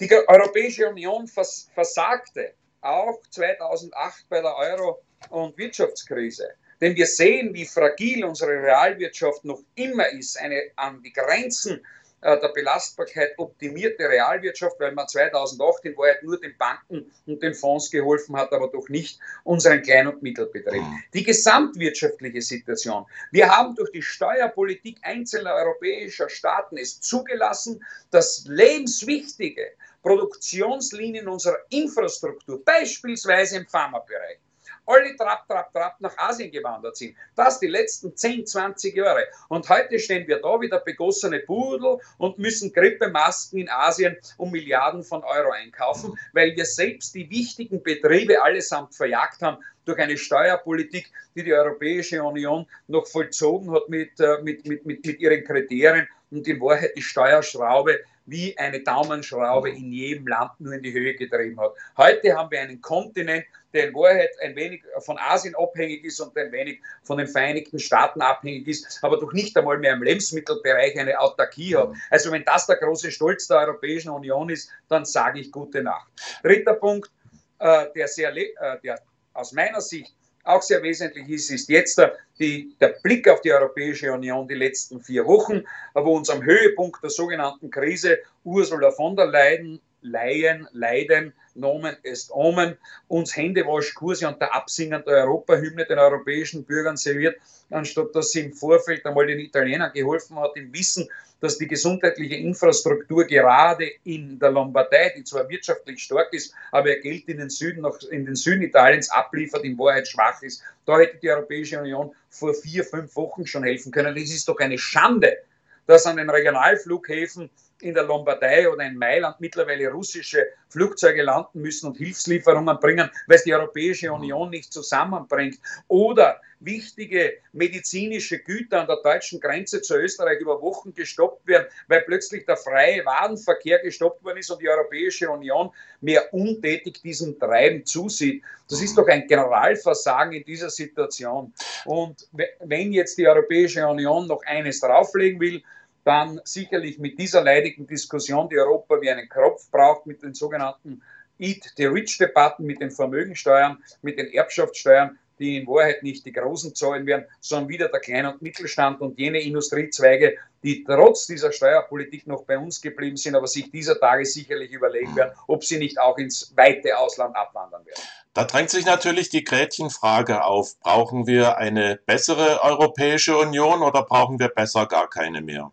Die 0.00 0.10
Europäische 0.28 0.88
Union 0.88 1.26
vers 1.26 1.68
versagte 1.74 2.54
auch 2.80 3.20
2008 3.30 4.28
bei 4.28 4.40
der 4.40 4.56
Euro- 4.56 5.02
und 5.30 5.58
Wirtschaftskrise. 5.58 6.50
Denn 6.80 6.94
wir 6.94 7.06
sehen, 7.06 7.52
wie 7.54 7.66
fragil 7.66 8.24
unsere 8.24 8.52
Realwirtschaft 8.52 9.44
noch 9.44 9.60
immer 9.74 10.08
ist, 10.10 10.38
eine 10.38 10.62
an 10.76 11.02
die 11.02 11.12
Grenzen 11.12 11.84
der 12.22 12.48
Belastbarkeit 12.54 13.38
optimierte 13.38 14.08
Realwirtschaft, 14.08 14.78
weil 14.80 14.92
man 14.92 15.06
2008 15.06 15.84
in 15.84 15.96
Wahrheit 15.96 16.22
nur 16.22 16.40
den 16.40 16.56
Banken 16.58 17.10
und 17.26 17.42
den 17.42 17.54
Fonds 17.54 17.90
geholfen 17.90 18.36
hat, 18.36 18.52
aber 18.52 18.68
doch 18.68 18.88
nicht 18.88 19.20
unseren 19.44 19.82
Klein- 19.82 20.08
und 20.08 20.22
Mittelbetrieb. 20.22 20.82
Mhm. 20.82 21.02
Die 21.14 21.22
gesamtwirtschaftliche 21.22 22.42
Situation. 22.42 23.06
Wir 23.30 23.48
haben 23.54 23.74
durch 23.74 23.90
die 23.92 24.02
Steuerpolitik 24.02 24.98
einzelner 25.02 25.54
europäischer 25.54 26.28
Staaten 26.28 26.76
es 26.76 27.00
zugelassen, 27.00 27.84
dass 28.10 28.44
lebenswichtige 28.46 29.72
Produktionslinien 30.02 31.28
unserer 31.28 31.58
Infrastruktur, 31.70 32.64
beispielsweise 32.64 33.58
im 33.58 33.66
Pharmabereich, 33.66 34.38
alle 34.88 35.14
trapp, 35.16 35.46
trapp, 35.46 35.72
trapp 35.72 36.00
nach 36.00 36.16
Asien 36.16 36.50
gewandert 36.50 36.96
sind. 36.96 37.14
Das 37.36 37.60
die 37.60 37.66
letzten 37.66 38.16
10, 38.16 38.46
20 38.46 38.96
Jahre. 38.96 39.24
Und 39.48 39.68
heute 39.68 39.98
stehen 39.98 40.26
wir 40.26 40.40
da 40.40 40.60
wie 40.60 40.68
der 40.68 40.78
begossene 40.78 41.40
Pudel 41.40 41.98
und 42.16 42.38
müssen 42.38 42.72
Grippemasken 42.72 43.60
in 43.60 43.68
Asien 43.68 44.16
um 44.38 44.50
Milliarden 44.50 45.02
von 45.02 45.22
Euro 45.22 45.50
einkaufen, 45.50 46.18
weil 46.32 46.56
wir 46.56 46.64
selbst 46.64 47.14
die 47.14 47.28
wichtigen 47.30 47.82
Betriebe 47.82 48.42
allesamt 48.42 48.94
verjagt 48.94 49.42
haben 49.42 49.58
durch 49.84 49.98
eine 49.98 50.16
Steuerpolitik, 50.16 51.10
die 51.34 51.44
die 51.44 51.52
Europäische 51.52 52.22
Union 52.22 52.66
noch 52.88 53.06
vollzogen 53.06 53.70
hat 53.72 53.88
mit, 53.88 54.18
äh, 54.20 54.38
mit, 54.42 54.66
mit, 54.66 54.84
mit, 54.84 55.04
mit 55.04 55.20
ihren 55.20 55.44
Kriterien 55.44 56.08
und 56.30 56.46
in 56.46 56.60
Wahrheit 56.60 56.92
die 56.96 57.02
Steuerschraube 57.02 58.00
wie 58.28 58.56
eine 58.58 58.80
Daumenschraube 58.80 59.70
in 59.70 59.90
jedem 59.92 60.26
Land 60.26 60.52
nur 60.60 60.74
in 60.74 60.82
die 60.82 60.92
Höhe 60.92 61.14
getrieben 61.14 61.58
hat. 61.58 61.72
Heute 61.96 62.36
haben 62.36 62.50
wir 62.50 62.60
einen 62.60 62.80
Kontinent, 62.80 63.46
der 63.72 63.88
in 63.88 63.94
Wahrheit 63.94 64.30
ein 64.42 64.54
wenig 64.54 64.82
von 65.00 65.18
Asien 65.18 65.54
abhängig 65.54 66.04
ist 66.04 66.20
und 66.20 66.36
ein 66.36 66.52
wenig 66.52 66.80
von 67.02 67.18
den 67.18 67.26
Vereinigten 67.26 67.78
Staaten 67.78 68.20
abhängig 68.20 68.66
ist, 68.68 68.98
aber 69.02 69.18
doch 69.18 69.32
nicht 69.32 69.56
einmal 69.56 69.78
mehr 69.78 69.94
im 69.94 70.02
Lebensmittelbereich 70.02 70.98
eine 70.98 71.18
Autarkie 71.18 71.76
hat. 71.76 71.90
Also 72.10 72.30
wenn 72.30 72.44
das 72.44 72.66
der 72.66 72.76
große 72.76 73.10
Stolz 73.10 73.46
der 73.48 73.58
Europäischen 73.58 74.10
Union 74.10 74.50
ist, 74.50 74.70
dann 74.88 75.04
sage 75.04 75.40
ich 75.40 75.50
gute 75.50 75.82
Nacht. 75.82 76.10
Dritter 76.42 76.74
Punkt, 76.74 77.10
äh, 77.58 77.86
der, 77.94 78.08
sehr, 78.08 78.34
äh, 78.36 78.78
der 78.82 79.00
aus 79.32 79.52
meiner 79.52 79.80
Sicht 79.80 80.14
auch 80.48 80.62
sehr 80.62 80.82
wesentlich 80.82 81.28
ist, 81.28 81.50
ist 81.50 81.68
jetzt 81.68 81.98
der, 81.98 82.16
die, 82.38 82.74
der 82.80 82.96
Blick 83.02 83.28
auf 83.28 83.40
die 83.42 83.52
Europäische 83.52 84.12
Union 84.12 84.48
die 84.48 84.54
letzten 84.54 85.00
vier 85.00 85.26
Wochen, 85.26 85.64
wo 85.94 86.16
uns 86.16 86.30
am 86.30 86.42
Höhepunkt 86.42 87.02
der 87.02 87.10
sogenannten 87.10 87.70
Krise 87.70 88.18
Ursula 88.44 88.90
von 88.90 89.14
der 89.16 89.26
Leyen 89.26 89.80
Laien, 90.00 90.68
Leiden, 90.72 91.32
Nomen 91.54 91.96
ist 92.02 92.30
Omen, 92.30 92.76
uns 93.08 93.36
Händewaschkurse 93.36 94.28
und 94.28 94.40
der 94.40 94.54
Absingen 94.54 95.02
der 95.04 95.24
Europahymne 95.24 95.86
den 95.86 95.98
europäischen 95.98 96.64
Bürgern 96.64 96.96
serviert, 96.96 97.36
anstatt 97.70 98.14
dass 98.14 98.30
sie 98.30 98.40
im 98.40 98.52
Vorfeld 98.52 99.04
einmal 99.04 99.26
den 99.26 99.40
Italienern 99.40 99.92
geholfen 99.92 100.38
hat, 100.38 100.56
im 100.56 100.72
Wissen, 100.72 101.08
dass 101.40 101.58
die 101.58 101.66
gesundheitliche 101.66 102.36
Infrastruktur 102.36 103.24
gerade 103.24 103.90
in 104.04 104.38
der 104.38 104.50
Lombardei, 104.50 105.14
die 105.16 105.24
zwar 105.24 105.48
wirtschaftlich 105.48 106.02
stark 106.02 106.32
ist, 106.32 106.52
aber 106.72 106.88
ihr 106.88 107.00
Geld 107.00 107.28
in 107.28 107.38
den 107.38 107.50
Süden, 107.50 107.82
noch 107.82 108.00
in 108.10 108.24
den 108.24 108.34
Süden 108.34 108.62
Italiens 108.62 109.10
abliefert, 109.10 109.64
in 109.64 109.78
Wahrheit 109.78 110.08
schwach 110.08 110.42
ist. 110.42 110.62
Da 110.84 110.98
hätte 110.98 111.18
die 111.18 111.30
Europäische 111.30 111.80
Union 111.80 112.12
vor 112.28 112.54
vier, 112.54 112.84
fünf 112.84 113.14
Wochen 113.16 113.46
schon 113.46 113.64
helfen 113.64 113.92
können. 113.92 114.16
Es 114.16 114.34
ist 114.34 114.48
doch 114.48 114.58
eine 114.58 114.78
Schande, 114.78 115.38
dass 115.86 116.06
an 116.06 116.16
den 116.16 116.28
Regionalflughäfen 116.28 117.50
in 117.80 117.94
der 117.94 118.04
Lombardei 118.04 118.68
oder 118.68 118.84
in 118.84 118.96
Mailand 118.96 119.40
mittlerweile 119.40 119.90
russische 119.90 120.46
Flugzeuge 120.68 121.22
landen 121.22 121.60
müssen 121.60 121.86
und 121.86 121.96
Hilfslieferungen 121.96 122.78
bringen, 122.80 123.10
weil 123.26 123.36
es 123.36 123.44
die 123.44 123.54
Europäische 123.54 124.12
Union 124.12 124.50
nicht 124.50 124.72
zusammenbringt. 124.72 125.58
Oder 125.88 126.40
wichtige 126.60 127.34
medizinische 127.52 128.38
Güter 128.38 128.80
an 128.80 128.86
der 128.86 129.00
deutschen 129.02 129.40
Grenze 129.40 129.80
zu 129.80 129.96
Österreich 129.96 130.40
über 130.40 130.60
Wochen 130.60 130.92
gestoppt 130.92 131.46
werden, 131.46 131.68
weil 131.86 132.02
plötzlich 132.02 132.44
der 132.46 132.56
freie 132.56 133.04
Warenverkehr 133.04 133.78
gestoppt 133.78 134.24
worden 134.24 134.38
ist 134.38 134.50
und 134.50 134.60
die 134.60 134.68
Europäische 134.68 135.30
Union 135.30 135.70
mehr 136.00 136.32
untätig 136.34 137.00
diesem 137.02 137.38
Treiben 137.38 137.84
zusieht. 137.84 138.42
Das 138.68 138.82
ist 138.82 138.98
doch 138.98 139.06
ein 139.06 139.26
Generalversagen 139.26 140.32
in 140.32 140.44
dieser 140.44 140.70
Situation. 140.70 141.52
Und 141.84 142.28
wenn 142.60 142.92
jetzt 142.92 143.16
die 143.18 143.28
Europäische 143.28 143.86
Union 143.86 144.26
noch 144.26 144.42
eines 144.44 144.80
drauflegen 144.80 145.40
will, 145.40 145.62
dann 146.08 146.40
sicherlich 146.44 146.98
mit 146.98 147.18
dieser 147.18 147.44
leidigen 147.44 147.86
Diskussion, 147.86 148.48
die 148.48 148.56
Europa 148.56 148.98
wie 149.02 149.10
einen 149.10 149.28
Kropf 149.28 149.70
braucht, 149.70 150.06
mit 150.06 150.22
den 150.22 150.32
sogenannten 150.32 151.02
Eat 151.38 151.70
the 151.76 151.84
Rich-Debatten, 151.84 152.64
mit 152.64 152.80
den 152.80 152.90
Vermögensteuern, 152.90 153.84
mit 154.00 154.18
den 154.18 154.32
Erbschaftssteuern, 154.32 155.18
die 155.38 155.58
in 155.58 155.66
Wahrheit 155.66 156.02
nicht 156.02 156.24
die 156.24 156.32
Großen 156.32 156.74
zahlen 156.74 157.04
werden, 157.04 157.26
sondern 157.40 157.68
wieder 157.68 157.88
der 157.90 158.00
Klein- 158.00 158.24
und 158.24 158.40
Mittelstand 158.40 159.02
und 159.02 159.18
jene 159.18 159.40
Industriezweige, 159.40 160.38
die 160.62 160.82
trotz 160.82 161.26
dieser 161.26 161.52
Steuerpolitik 161.52 162.26
noch 162.26 162.44
bei 162.44 162.56
uns 162.56 162.80
geblieben 162.80 163.18
sind, 163.18 163.34
aber 163.34 163.46
sich 163.46 163.70
dieser 163.70 164.00
Tage 164.00 164.24
sicherlich 164.24 164.72
überlegen 164.72 165.14
werden, 165.14 165.36
ob 165.46 165.62
sie 165.62 165.78
nicht 165.78 166.00
auch 166.00 166.16
ins 166.16 166.56
weite 166.56 166.96
Ausland 166.96 167.36
abwandern 167.36 167.84
werden. 167.84 168.02
Da 168.32 168.44
drängt 168.44 168.70
sich 168.70 168.86
natürlich 168.86 169.28
die 169.28 169.44
Gretchenfrage 169.44 170.42
auf. 170.42 170.80
Brauchen 170.80 171.26
wir 171.26 171.58
eine 171.58 172.00
bessere 172.06 172.62
Europäische 172.62 173.36
Union 173.36 173.82
oder 173.82 174.02
brauchen 174.02 174.38
wir 174.38 174.48
besser 174.48 174.86
gar 174.86 175.10
keine 175.10 175.42
mehr? 175.42 175.70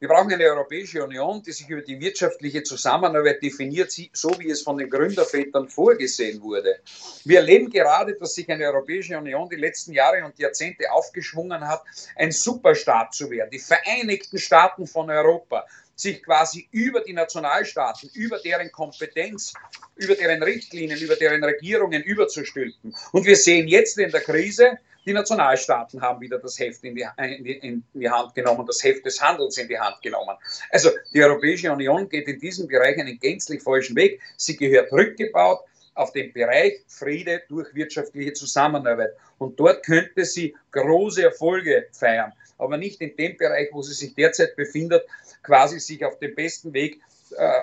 Wir 0.00 0.06
brauchen 0.06 0.32
eine 0.32 0.44
Europäische 0.44 1.02
Union, 1.02 1.42
die 1.42 1.50
sich 1.50 1.68
über 1.68 1.82
die 1.82 1.98
wirtschaftliche 1.98 2.62
Zusammenarbeit 2.62 3.42
definiert, 3.42 3.92
so 4.12 4.30
wie 4.38 4.48
es 4.48 4.62
von 4.62 4.78
den 4.78 4.88
Gründervätern 4.88 5.68
vorgesehen 5.68 6.40
wurde. 6.40 6.78
Wir 7.24 7.38
erleben 7.40 7.68
gerade, 7.68 8.14
dass 8.14 8.34
sich 8.34 8.48
eine 8.48 8.64
Europäische 8.66 9.18
Union 9.18 9.48
die 9.48 9.56
letzten 9.56 9.92
Jahre 9.92 10.24
und 10.24 10.38
Jahrzehnte 10.38 10.92
aufgeschwungen 10.92 11.66
hat, 11.66 11.82
ein 12.14 12.30
Superstaat 12.30 13.12
zu 13.12 13.28
werden. 13.28 13.50
Die 13.50 13.58
Vereinigten 13.58 14.38
Staaten 14.38 14.86
von 14.86 15.10
Europa 15.10 15.66
sich 15.96 16.22
quasi 16.22 16.68
über 16.70 17.00
die 17.00 17.12
Nationalstaaten, 17.12 18.08
über 18.14 18.38
deren 18.38 18.70
Kompetenz, 18.70 19.52
über 19.96 20.14
deren 20.14 20.44
Richtlinien, 20.44 21.00
über 21.00 21.16
deren 21.16 21.42
Regierungen 21.42 22.04
überzustülpen. 22.04 22.94
Und 23.10 23.26
wir 23.26 23.34
sehen 23.34 23.66
jetzt 23.66 23.98
in 23.98 24.12
der 24.12 24.20
Krise, 24.20 24.78
die 25.06 25.12
Nationalstaaten 25.12 26.00
haben 26.00 26.20
wieder 26.20 26.38
das 26.38 26.58
Heft 26.58 26.84
in 26.84 26.94
die, 26.94 27.06
in, 27.16 27.44
die, 27.44 27.52
in 27.52 27.84
die, 27.94 28.10
Hand 28.10 28.34
genommen, 28.34 28.66
das 28.66 28.82
Heft 28.82 29.04
des 29.06 29.20
Handels 29.20 29.56
in 29.56 29.68
die 29.68 29.78
Hand 29.78 30.00
genommen. 30.02 30.36
Also 30.70 30.90
die 31.14 31.22
Europäische 31.22 31.72
Union 31.72 32.08
geht 32.08 32.28
in 32.28 32.38
diesem 32.38 32.66
Bereich 32.66 32.98
einen 32.98 33.18
gänzlich 33.18 33.62
falschen 33.62 33.96
Weg. 33.96 34.20
Sie 34.36 34.56
gehört 34.56 34.92
rückgebaut 34.92 35.60
auf 35.94 36.12
den 36.12 36.32
Bereich 36.32 36.80
Friede 36.86 37.42
durch 37.48 37.74
wirtschaftliche 37.74 38.32
Zusammenarbeit. 38.32 39.10
Und 39.38 39.58
dort 39.58 39.84
könnte 39.84 40.24
sie 40.24 40.54
große 40.72 41.22
Erfolge 41.22 41.88
feiern, 41.92 42.32
aber 42.56 42.76
nicht 42.76 43.00
in 43.00 43.16
dem 43.16 43.36
Bereich, 43.36 43.68
wo 43.72 43.82
sie 43.82 43.94
sich 43.94 44.14
derzeit 44.14 44.56
befindet, 44.56 45.04
quasi 45.42 45.80
sich 45.80 46.04
auf 46.04 46.18
dem 46.18 46.34
besten 46.34 46.72
Weg 46.72 47.00
äh, 47.36 47.60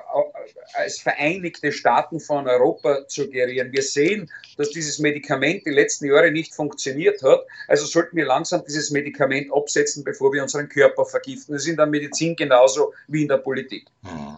als 0.74 1.00
Vereinigte 1.00 1.72
Staaten 1.72 2.20
von 2.20 2.48
Europa 2.48 3.08
zu 3.08 3.30
gerieren. 3.30 3.72
Wir 3.72 3.84
sehen, 3.84 4.32
dass 4.58 4.70
dieses 4.70 5.00
Medikament 5.00 5.66
die 5.66 5.72
letzten 5.72 6.06
Jahre 6.06 6.32
nicht 6.32 6.54
funktioniert 6.54 7.22
hat. 7.24 7.46
Also 7.68 7.86
sollten 7.86 8.18
wir 8.18 8.26
langsam 8.26 8.64
dieses 8.66 8.92
Medikament 8.92 9.52
absetzen, 9.54 10.04
bevor 10.04 10.34
wir 10.34 10.42
unseren 10.44 10.70
Körper 10.70 11.06
vergiften. 11.06 11.54
Das 11.54 11.64
ist 11.64 11.70
in 11.70 11.78
der 11.78 11.88
Medizin 11.88 12.36
genauso 12.36 12.94
wie 13.08 13.24
in 13.24 13.28
der 13.28 13.38
Politik. 13.38 13.88
Hm. 14.04 14.38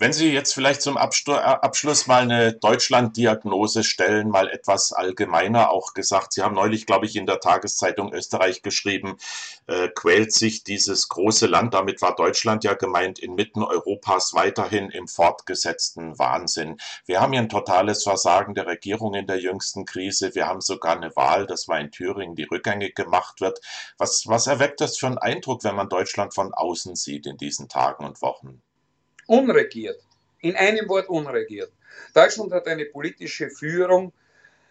Wenn 0.00 0.14
Sie 0.14 0.32
jetzt 0.32 0.54
vielleicht 0.54 0.80
zum 0.80 0.96
äh, 0.96 1.00
Abschluss 1.00 2.06
mal 2.06 2.22
eine 2.22 2.54
Deutschland-Diagnose 2.54 3.84
stellen, 3.84 4.30
mal 4.30 4.48
etwas 4.48 4.94
allgemeiner 4.94 5.70
auch 5.70 5.92
gesagt. 5.92 6.32
Sie 6.32 6.42
haben 6.42 6.54
neulich, 6.54 6.86
glaube 6.86 7.04
ich, 7.04 7.16
in 7.16 7.26
der 7.26 7.38
Tageszeitung 7.38 8.10
Österreich 8.14 8.62
geschrieben, 8.62 9.18
äh, 9.66 9.88
quält 9.88 10.32
sich 10.32 10.64
dieses 10.64 11.10
große 11.10 11.46
Land, 11.46 11.74
damit 11.74 12.00
war 12.00 12.14
Deutschland 12.14 12.64
ja 12.64 12.72
gemeint, 12.72 13.18
inmitten 13.18 13.62
Europas 13.62 14.32
weiterhin 14.32 14.88
im 14.88 15.06
fortgesetzten 15.06 16.18
Wahnsinn. 16.18 16.78
Wir 17.04 17.20
haben 17.20 17.34
hier 17.34 17.42
ein 17.42 17.50
totales 17.50 18.02
Versagen 18.04 18.54
der 18.54 18.66
Regierung 18.66 19.12
in 19.12 19.26
der 19.26 19.38
jüngsten 19.38 19.84
Krise. 19.84 20.34
Wir 20.34 20.46
haben 20.46 20.62
sogar 20.62 20.96
eine 20.96 21.14
Wahl, 21.14 21.46
das 21.46 21.68
war 21.68 21.78
in 21.78 21.90
Thüringen, 21.90 22.36
die 22.36 22.44
rückgängig 22.44 22.94
gemacht 22.94 23.42
wird. 23.42 23.60
Was, 23.98 24.26
was 24.26 24.46
erweckt 24.46 24.80
das 24.80 24.96
für 24.96 25.08
einen 25.08 25.18
Eindruck, 25.18 25.62
wenn 25.62 25.76
man 25.76 25.90
Deutschland 25.90 26.32
von 26.32 26.54
außen 26.54 26.96
sieht 26.96 27.26
in 27.26 27.36
diesen 27.36 27.68
Tagen 27.68 28.06
und 28.06 28.22
Wochen? 28.22 28.62
Unregiert. 29.30 30.00
In 30.40 30.56
einem 30.56 30.88
Wort 30.88 31.08
unregiert. 31.08 31.70
Deutschland 32.14 32.52
hat 32.52 32.66
eine 32.66 32.84
politische 32.86 33.48
Führung, 33.48 34.12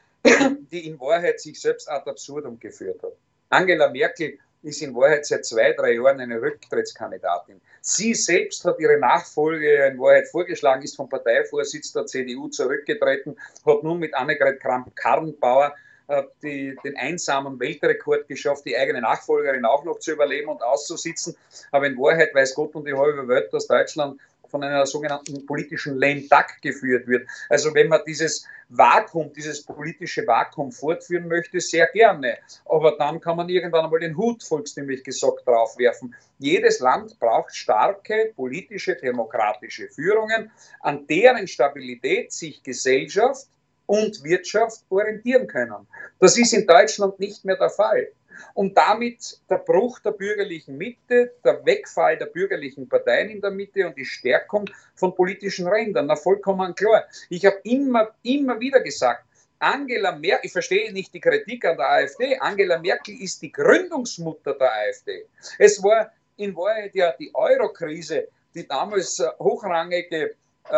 die 0.71 0.87
in 0.87 0.99
Wahrheit 0.99 1.39
sich 1.39 1.59
selbst 1.59 1.89
ad 1.89 2.09
absurdum 2.09 2.59
geführt 2.59 3.01
hat. 3.01 3.13
Angela 3.49 3.89
Merkel 3.89 4.37
ist 4.61 4.81
in 4.81 4.93
Wahrheit 4.93 5.25
seit 5.25 5.45
zwei, 5.45 5.71
drei 5.71 5.93
Jahren 5.93 6.19
eine 6.19 6.41
Rücktrittskandidatin. 6.41 7.61
Sie 7.81 8.13
selbst 8.13 8.65
hat 8.65 8.79
ihre 8.79 8.99
Nachfolge 8.99 9.85
in 9.85 9.97
Wahrheit 9.97 10.27
vorgeschlagen, 10.27 10.83
ist 10.83 10.97
vom 10.97 11.07
Parteivorsitz 11.07 11.93
der 11.93 12.05
CDU 12.05 12.49
zurückgetreten, 12.49 13.37
hat 13.65 13.83
nun 13.83 13.99
mit 13.99 14.13
Annegret 14.13 14.59
Kramp-Karrenbauer 14.59 15.73
äh, 16.09 16.23
die, 16.43 16.77
den 16.83 16.97
einsamen 16.97 17.57
Weltrekord 17.59 18.27
geschafft, 18.27 18.65
die 18.65 18.75
eigene 18.75 18.99
Nachfolgerin 18.99 19.63
auch 19.63 19.85
noch 19.85 19.99
zu 19.99 20.11
überleben 20.11 20.49
und 20.49 20.61
auszusitzen. 20.61 21.37
Aber 21.71 21.87
in 21.87 21.97
Wahrheit 21.97 22.35
weiß 22.35 22.55
Gott 22.55 22.75
und 22.75 22.85
die 22.85 22.93
halbe 22.93 23.29
Welt, 23.29 23.53
dass 23.53 23.67
Deutschland 23.67 24.19
von 24.49 24.63
einer 24.63 24.85
sogenannten 24.85 25.45
politischen 25.45 25.97
lame 25.97 26.21
duck 26.21 26.47
geführt 26.61 27.07
wird. 27.07 27.27
Also 27.49 27.73
wenn 27.73 27.87
man 27.87 28.01
dieses 28.05 28.45
Vakuum, 28.69 29.33
dieses 29.33 29.63
politische 29.63 30.25
Vakuum 30.27 30.71
fortführen 30.71 31.27
möchte, 31.27 31.59
sehr 31.59 31.87
gerne. 31.87 32.37
Aber 32.65 32.95
dann 32.97 33.19
kann 33.19 33.37
man 33.37 33.49
irgendwann 33.49 33.85
einmal 33.85 33.99
den 33.99 34.15
Hut, 34.15 34.43
volkstümlich 34.43 35.03
gesagt, 35.03 35.47
draufwerfen. 35.47 36.15
Jedes 36.37 36.79
Land 36.79 37.19
braucht 37.19 37.55
starke 37.55 38.31
politische, 38.35 38.95
demokratische 38.95 39.87
Führungen, 39.89 40.51
an 40.81 41.07
deren 41.07 41.47
Stabilität 41.47 42.31
sich 42.31 42.61
Gesellschaft 42.63 43.47
und 43.87 44.23
Wirtschaft 44.23 44.83
orientieren 44.89 45.47
können. 45.47 45.87
Das 46.19 46.37
ist 46.37 46.53
in 46.53 46.67
Deutschland 46.67 47.19
nicht 47.19 47.43
mehr 47.43 47.57
der 47.57 47.71
Fall 47.71 48.09
und 48.53 48.77
damit 48.77 49.39
der 49.49 49.57
Bruch 49.57 49.99
der 49.99 50.11
bürgerlichen 50.11 50.77
Mitte, 50.77 51.33
der 51.43 51.65
Wegfall 51.65 52.17
der 52.17 52.27
bürgerlichen 52.27 52.87
Parteien 52.87 53.29
in 53.29 53.41
der 53.41 53.51
Mitte 53.51 53.85
und 53.87 53.97
die 53.97 54.05
Stärkung 54.05 54.69
von 54.95 55.15
politischen 55.15 55.67
Rändern. 55.67 56.07
Na, 56.07 56.15
vollkommen 56.15 56.75
klar. 56.75 57.05
Ich 57.29 57.45
habe 57.45 57.59
immer, 57.63 58.09
immer 58.23 58.59
wieder 58.59 58.81
gesagt, 58.81 59.25
Angela 59.59 60.13
Merkel, 60.13 60.45
ich 60.45 60.51
verstehe 60.53 60.91
nicht 60.93 61.13
die 61.13 61.19
Kritik 61.19 61.65
an 61.65 61.77
der 61.77 61.89
AfD, 61.89 62.37
Angela 62.37 62.79
Merkel 62.79 63.21
ist 63.21 63.41
die 63.41 63.51
Gründungsmutter 63.51 64.53
der 64.53 64.71
AfD. 64.71 65.25
Es 65.57 65.83
war 65.83 66.11
in 66.37 66.55
Wahrheit 66.55 66.95
ja 66.95 67.13
die 67.19 67.29
Euro-Krise, 67.33 68.29
die 68.55 68.65
damals 68.67 69.19
äh, 69.19 69.27
hochrangige 69.37 70.35
äh, 70.69 70.73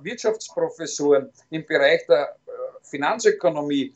Wirtschaftsprofessoren 0.00 1.32
im 1.50 1.64
Bereich 1.64 2.06
der 2.06 2.36
äh, 2.46 2.50
Finanzökonomie 2.82 3.94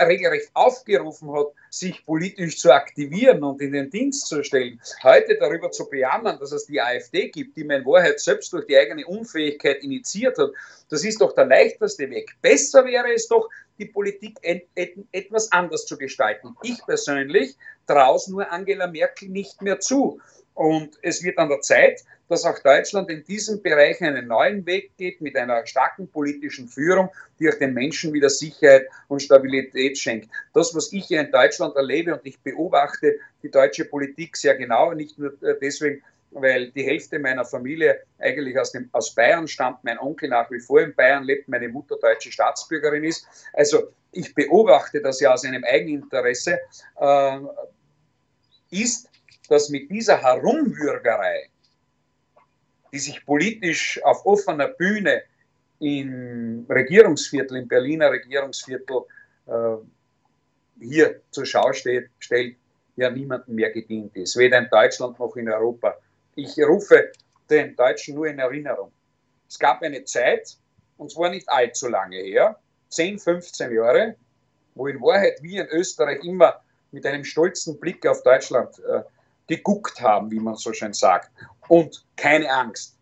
regelrecht 0.00 0.50
aufgerufen 0.54 1.32
hat, 1.32 1.46
sich 1.70 2.04
politisch 2.04 2.58
zu 2.58 2.72
aktivieren 2.72 3.42
und 3.42 3.60
in 3.60 3.72
den 3.72 3.90
Dienst 3.90 4.26
zu 4.26 4.42
stellen. 4.44 4.80
Heute 5.02 5.36
darüber 5.38 5.70
zu 5.70 5.88
bejammern, 5.88 6.38
dass 6.38 6.52
es 6.52 6.66
die 6.66 6.80
AfD 6.80 7.28
gibt, 7.28 7.56
die 7.56 7.64
man 7.64 7.80
in 7.80 7.86
Wahrheit 7.86 8.20
selbst 8.20 8.52
durch 8.52 8.66
die 8.66 8.76
eigene 8.76 9.06
Unfähigkeit 9.06 9.82
initiiert 9.82 10.38
hat, 10.38 10.50
das 10.88 11.04
ist 11.04 11.20
doch 11.20 11.34
der 11.34 11.46
leichteste 11.46 12.08
Weg. 12.10 12.36
Besser 12.42 12.84
wäre 12.84 13.12
es 13.12 13.26
doch, 13.28 13.48
die 13.78 13.86
Politik 13.86 14.38
et 14.42 14.68
et 14.74 14.94
etwas 15.12 15.50
anders 15.50 15.86
zu 15.86 15.96
gestalten. 15.96 16.54
Ich 16.62 16.84
persönlich 16.84 17.56
traue 17.86 18.16
es 18.16 18.28
nur 18.28 18.50
Angela 18.52 18.86
Merkel 18.86 19.28
nicht 19.28 19.62
mehr 19.62 19.80
zu. 19.80 20.20
Und 20.54 20.98
es 21.02 21.22
wird 21.22 21.38
an 21.38 21.48
der 21.48 21.60
Zeit, 21.60 22.04
dass 22.28 22.44
auch 22.44 22.58
Deutschland 22.60 23.10
in 23.10 23.24
diesem 23.24 23.62
Bereich 23.62 24.00
einen 24.00 24.26
neuen 24.26 24.64
Weg 24.64 24.96
geht 24.96 25.20
mit 25.20 25.36
einer 25.36 25.66
starken 25.66 26.08
politischen 26.08 26.68
Führung, 26.68 27.10
die 27.38 27.48
auch 27.48 27.58
den 27.58 27.74
Menschen 27.74 28.12
wieder 28.12 28.30
Sicherheit 28.30 28.86
und 29.08 29.22
Stabilität 29.22 29.98
schenkt. 29.98 30.30
Das, 30.54 30.74
was 30.74 30.92
ich 30.92 31.06
hier 31.06 31.20
in 31.20 31.30
Deutschland 31.30 31.76
erlebe 31.76 32.14
und 32.14 32.24
ich 32.24 32.40
beobachte 32.40 33.18
die 33.42 33.50
deutsche 33.50 33.84
Politik 33.84 34.36
sehr 34.36 34.56
genau, 34.56 34.92
nicht 34.92 35.18
nur 35.18 35.34
deswegen, 35.60 36.02
weil 36.30 36.70
die 36.70 36.84
Hälfte 36.84 37.18
meiner 37.18 37.44
Familie 37.44 38.00
eigentlich 38.18 38.58
aus, 38.58 38.72
dem, 38.72 38.88
aus 38.92 39.14
Bayern 39.14 39.46
stammt, 39.46 39.84
mein 39.84 39.98
Onkel 39.98 40.30
nach 40.30 40.50
wie 40.50 40.60
vor 40.60 40.80
in 40.80 40.94
Bayern 40.94 41.24
lebt, 41.24 41.48
meine 41.48 41.68
Mutter 41.68 41.96
deutsche 42.00 42.32
Staatsbürgerin 42.32 43.04
ist. 43.04 43.26
Also 43.52 43.88
ich 44.12 44.34
beobachte 44.34 45.02
das 45.02 45.20
ja 45.20 45.32
aus 45.32 45.44
einem 45.44 45.64
Eigeninteresse, 45.64 46.58
äh, 46.98 47.38
ist, 48.70 49.10
dass 49.48 49.68
mit 49.68 49.90
dieser 49.90 50.20
Herumwürgerei, 50.20 51.48
die 52.92 52.98
sich 52.98 53.24
politisch 53.24 54.00
auf 54.04 54.24
offener 54.26 54.68
Bühne 54.68 55.22
im 55.80 56.66
Regierungsviertel, 56.68 57.58
im 57.58 57.68
Berliner 57.68 58.10
Regierungsviertel 58.10 59.02
äh, 59.46 59.76
hier 60.80 61.20
zur 61.30 61.46
Schau 61.46 61.72
steht, 61.72 62.10
stellt, 62.18 62.56
ja 62.96 63.10
niemandem 63.10 63.54
mehr 63.54 63.70
gedient 63.70 64.14
ist, 64.16 64.36
weder 64.36 64.58
in 64.58 64.68
Deutschland 64.70 65.18
noch 65.18 65.34
in 65.36 65.48
Europa. 65.48 65.96
Ich 66.34 66.58
rufe 66.58 67.10
den 67.48 67.74
Deutschen 67.74 68.14
nur 68.14 68.26
in 68.26 68.38
Erinnerung. 68.38 68.92
Es 69.48 69.58
gab 69.58 69.82
eine 69.82 70.04
Zeit, 70.04 70.56
und 70.98 71.10
zwar 71.10 71.30
nicht 71.30 71.48
allzu 71.48 71.88
lange 71.88 72.16
her, 72.16 72.58
10, 72.90 73.18
15 73.18 73.72
Jahre, 73.72 74.16
wo 74.74 74.86
in 74.86 75.00
Wahrheit 75.00 75.42
wir 75.42 75.62
in 75.62 75.68
Österreich 75.68 76.22
immer 76.24 76.60
mit 76.90 77.06
einem 77.06 77.24
stolzen 77.24 77.78
Blick 77.80 78.06
auf 78.06 78.22
Deutschland 78.22 78.78
äh, 78.80 79.02
geguckt 79.46 80.00
haben, 80.00 80.30
wie 80.30 80.40
man 80.40 80.54
so 80.54 80.72
schön 80.72 80.92
sagt. 80.92 81.30
Und 81.68 82.04
keine 82.16 82.50
Angst, 82.50 82.98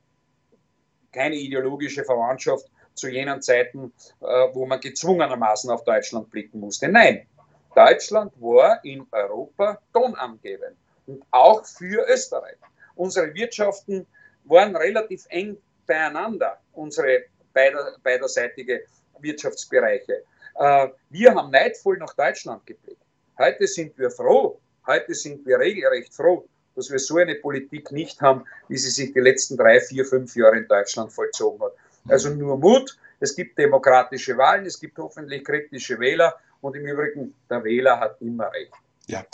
keine 1.13 1.37
ideologische 1.37 2.05
Verwandtschaft 2.05 2.71
zu 2.95 3.09
jenen 3.09 3.41
Zeiten, 3.43 3.93
äh, 4.21 4.25
wo 4.53 4.67
man 4.67 4.81
gezwungenermaßen 4.81 5.71
auf 5.71 5.85
Deutschland 5.85 6.31
blicken 6.31 6.61
musste. 6.61 6.89
Nein, 6.89 7.27
Deutschland 7.75 8.33
war 8.41 8.85
in 8.85 9.07
Europa 9.13 9.79
tonangebend 9.93 10.77
und 11.07 11.23
auch 11.31 11.65
für 11.65 12.07
Österreich. 12.09 12.57
Unsere 12.97 13.33
Wirtschaften 13.35 14.07
waren 14.45 14.77
relativ 14.77 15.25
eng 15.29 15.57
beieinander, 15.87 16.61
unsere 16.73 17.25
beider, 17.53 17.97
beiderseitige 18.03 18.83
Wirtschaftsbereiche. 19.21 20.23
Äh, 20.57 20.89
wir 21.11 21.35
haben 21.35 21.51
neidvoll 21.51 21.97
nach 21.99 22.15
Deutschland 22.15 22.67
geblickt. 22.67 23.03
Heute 23.39 23.67
sind 23.67 23.97
wir 23.99 24.11
froh, 24.11 24.61
heute 24.87 25.15
sind 25.15 25.47
wir 25.47 25.59
regelrecht 25.59 26.15
froh, 26.15 26.47
dass 26.75 26.91
wir 26.91 26.99
so 26.99 27.17
eine 27.17 27.35
Politik 27.35 27.93
nicht 27.93 28.21
haben, 28.21 28.45
wie 28.69 28.77
sie 28.77 28.91
sich 28.91 29.13
die 29.13 29.21
letzten 29.21 29.57
drei, 29.57 29.81
vier, 29.81 30.05
fünf 30.05 30.35
Jahre 30.37 30.59
in 30.59 30.69
Deutschland 30.69 31.13
vollzogen 31.13 31.61
hat. 31.63 31.73
Also 32.09 32.31
nur 32.31 32.57
Mut, 32.57 32.97
es 33.21 33.37
gibt 33.37 33.59
demokratische 33.59 34.37
Wahlen, 34.37 34.65
es 34.67 34.81
gibt 34.81 34.99
hoffentlich 34.99 35.45
kritische 35.45 35.99
Wähler 35.99 36.35
und 36.61 36.75
im 36.77 36.87
Übrigen, 36.87 37.35
der 37.49 37.63
Wähler 37.65 38.01
hat 38.01 38.21
immer 38.21 38.51
recht. 38.53 38.73
Ja. 39.07 39.25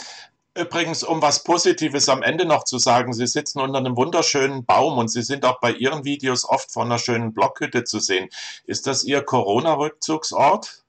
Übrigens, 0.57 1.03
um 1.03 1.21
was 1.21 1.43
Positives 1.43 2.09
am 2.09 2.23
Ende 2.23 2.43
noch 2.43 2.63
zu 2.63 2.79
sagen, 2.79 3.13
Sie 3.13 3.27
sitzen 3.27 3.59
unter 3.59 3.77
einem 3.77 3.95
wunderschönen 3.95 4.65
Baum 4.65 4.97
und 4.97 5.07
Sie 5.07 5.21
sind 5.21 5.45
auch 5.45 5.59
bei 5.59 5.71
Ihren 5.71 6.03
Videos 6.03 6.49
oft 6.49 6.71
von 6.71 6.87
einer 6.87 6.97
schönen 6.97 7.31
Blockhütte 7.31 7.83
zu 7.83 7.99
sehen. 7.99 8.29
Ist 8.65 8.87
das 8.87 9.03
Ihr 9.03 9.21
Corona-Rückzugsort? 9.21 10.83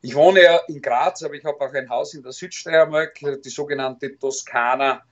Ich 0.00 0.14
wohne 0.14 0.42
ja 0.42 0.60
in 0.68 0.80
Graz, 0.80 1.22
aber 1.24 1.34
ich 1.34 1.44
habe 1.44 1.60
auch 1.60 1.72
ein 1.72 1.88
Haus 1.88 2.14
in 2.14 2.22
der 2.22 2.32
Südsteiermark, 2.32 3.18
die 3.44 3.48
sogenannte 3.48 4.16
Toskana 4.16 5.02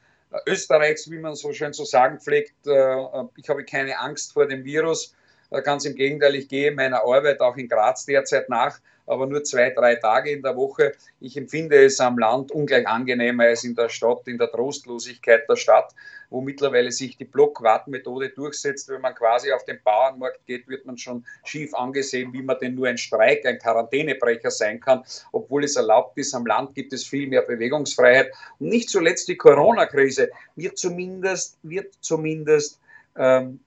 Österreichs, 0.46 1.10
wie 1.10 1.18
man 1.18 1.34
so 1.34 1.52
schön 1.52 1.72
zu 1.72 1.84
sagen 1.84 2.20
pflegt. 2.20 2.66
Äh, 2.66 2.96
ich 3.36 3.48
habe 3.48 3.64
keine 3.64 3.98
Angst 3.98 4.32
vor 4.32 4.46
dem 4.46 4.64
Virus. 4.64 5.14
Äh, 5.50 5.62
ganz 5.62 5.84
im 5.84 5.94
Gegenteil, 5.94 6.34
ich 6.34 6.48
gehe 6.48 6.72
meiner 6.72 7.02
Arbeit 7.02 7.40
auch 7.40 7.56
in 7.56 7.68
Graz 7.68 8.06
derzeit 8.06 8.48
nach, 8.48 8.78
aber 9.06 9.26
nur 9.26 9.44
zwei, 9.44 9.70
drei 9.70 9.96
Tage 9.96 10.30
in 10.30 10.42
der 10.42 10.56
Woche. 10.56 10.92
Ich 11.20 11.36
empfinde 11.36 11.84
es 11.84 12.00
am 12.00 12.18
Land 12.18 12.50
ungleich 12.50 12.86
angenehmer 12.86 13.44
als 13.44 13.64
in 13.64 13.74
der 13.74 13.88
Stadt, 13.88 14.26
in 14.26 14.38
der 14.38 14.50
Trostlosigkeit 14.50 15.48
der 15.48 15.56
Stadt, 15.56 15.94
wo 16.30 16.40
mittlerweile 16.40 16.90
sich 16.90 17.16
die 17.16 17.24
Blockwartmethode 17.24 18.30
durchsetzt. 18.30 18.88
Wenn 18.88 19.00
man 19.00 19.14
quasi 19.14 19.52
auf 19.52 19.64
den 19.64 19.78
Bauernmarkt 19.82 20.44
geht, 20.46 20.68
wird 20.68 20.84
man 20.86 20.98
schon 20.98 21.24
schief 21.44 21.74
angesehen, 21.74 22.32
wie 22.32 22.42
man 22.42 22.58
denn 22.58 22.74
nur 22.74 22.88
ein 22.88 22.98
Streik, 22.98 23.46
ein 23.46 23.58
Quarantänebrecher 23.58 24.50
sein 24.50 24.80
kann, 24.80 25.04
obwohl 25.32 25.64
es 25.64 25.76
erlaubt 25.76 26.18
ist. 26.18 26.34
Am 26.34 26.46
Land 26.46 26.74
gibt 26.74 26.92
es 26.92 27.04
viel 27.06 27.28
mehr 27.28 27.42
Bewegungsfreiheit. 27.42 28.32
Und 28.58 28.68
nicht 28.68 28.90
zuletzt 28.90 29.28
die 29.28 29.36
Corona-Krise 29.36 30.30
wird 30.56 30.78
zumindest, 30.78 31.58
wird 31.62 31.94
zumindest 32.00 32.80
ähm, 33.16 33.60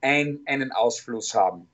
ein, 0.00 0.40
einen 0.46 0.72
Ausfluss 0.72 1.34
haben, 1.34 1.68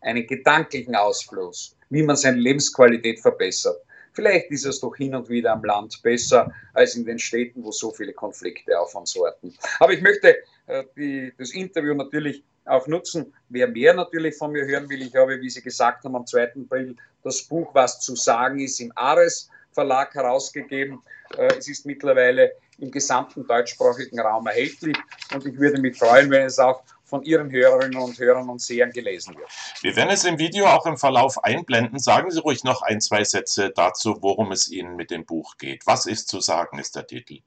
einen 0.00 0.26
gedanklichen 0.26 0.94
Ausfluss, 0.94 1.76
wie 1.92 2.02
man 2.02 2.16
seine 2.16 2.38
Lebensqualität 2.38 3.20
verbessert. 3.20 3.76
Vielleicht 4.14 4.50
ist 4.50 4.66
es 4.66 4.80
doch 4.80 4.96
hin 4.96 5.14
und 5.14 5.28
wieder 5.28 5.52
am 5.52 5.64
Land 5.64 6.02
besser 6.02 6.52
als 6.74 6.94
in 6.96 7.04
den 7.04 7.18
Städten, 7.18 7.62
wo 7.62 7.70
so 7.70 7.90
viele 7.90 8.12
Konflikte 8.12 8.78
auf 8.78 8.94
uns 8.94 9.14
warten. 9.16 9.54
Aber 9.78 9.92
ich 9.92 10.02
möchte 10.02 10.36
äh, 10.66 10.84
die, 10.96 11.32
das 11.38 11.52
Interview 11.52 11.94
natürlich 11.94 12.42
auch 12.64 12.86
nutzen. 12.86 13.32
Wer 13.48 13.68
mehr 13.68 13.94
natürlich 13.94 14.36
von 14.36 14.52
mir 14.52 14.66
hören 14.66 14.88
will, 14.88 15.02
ich 15.02 15.14
habe, 15.14 15.40
wie 15.40 15.50
Sie 15.50 15.62
gesagt 15.62 16.04
haben, 16.04 16.16
am 16.16 16.26
2. 16.26 16.52
April 16.64 16.96
das 17.22 17.42
Buch 17.42 17.74
Was 17.74 18.00
zu 18.00 18.16
sagen 18.16 18.58
ist 18.58 18.80
im 18.80 18.92
Ares 18.94 19.50
Verlag 19.72 20.14
herausgegeben. 20.14 21.02
Äh, 21.36 21.58
es 21.58 21.68
ist 21.68 21.86
mittlerweile 21.86 22.52
im 22.78 22.90
gesamten 22.90 23.46
deutschsprachigen 23.46 24.20
Raum 24.20 24.46
erhältlich 24.46 24.96
und 25.34 25.46
ich 25.46 25.58
würde 25.58 25.80
mich 25.80 25.96
freuen, 25.96 26.30
wenn 26.30 26.46
es 26.46 26.58
auch 26.58 26.82
von 27.04 27.22
Ihren 27.24 27.50
Hörerinnen 27.50 28.00
und 28.00 28.18
Hörern 28.18 28.48
und 28.48 28.62
Sehern 28.62 28.90
gelesen 28.90 29.36
wird. 29.36 29.50
Wir 29.82 29.94
werden 29.96 30.08
es 30.08 30.24
im 30.24 30.38
Video 30.38 30.64
auch 30.66 30.86
im 30.86 30.96
Verlauf 30.96 31.44
einblenden. 31.44 31.98
Sagen 31.98 32.30
Sie 32.30 32.40
ruhig 32.40 32.64
noch 32.64 32.80
ein, 32.80 33.02
zwei 33.02 33.22
Sätze 33.22 33.70
dazu, 33.70 34.16
worum 34.22 34.50
es 34.50 34.70
Ihnen 34.70 34.96
mit 34.96 35.10
dem 35.10 35.26
Buch 35.26 35.58
geht. 35.58 35.86
Was 35.86 36.06
ist 36.06 36.28
zu 36.28 36.40
sagen, 36.40 36.78
ist 36.78 36.96
der 36.96 37.06
Titel. 37.06 37.40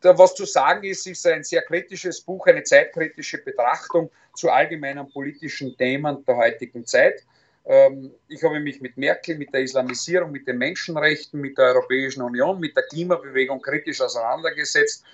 Was 0.00 0.34
zu 0.34 0.46
sagen 0.46 0.84
ist, 0.84 1.06
ist 1.06 1.26
ein 1.26 1.44
sehr 1.44 1.62
kritisches 1.62 2.20
Buch, 2.20 2.46
eine 2.46 2.62
zeitkritische 2.62 3.38
Betrachtung 3.38 4.10
zu 4.34 4.50
allgemeinen 4.50 5.10
politischen 5.10 5.76
Themen 5.76 6.24
der 6.24 6.36
heutigen 6.36 6.86
Zeit. 6.86 7.24
Ähm, 7.66 8.12
ich 8.28 8.42
habe 8.44 8.60
mich 8.60 8.80
mit 8.80 8.96
Merkel, 8.96 9.36
mit 9.36 9.52
der 9.52 9.62
Islamisierung, 9.62 10.30
mit 10.30 10.46
den 10.46 10.58
Menschenrechten, 10.58 11.40
mit 11.40 11.58
der 11.58 11.66
Europäischen 11.66 12.22
Union, 12.22 12.60
mit 12.60 12.76
der 12.76 12.84
Klimabewegung 12.84 13.60
kritisch 13.60 14.00
auseinandergesetzt. 14.00 15.04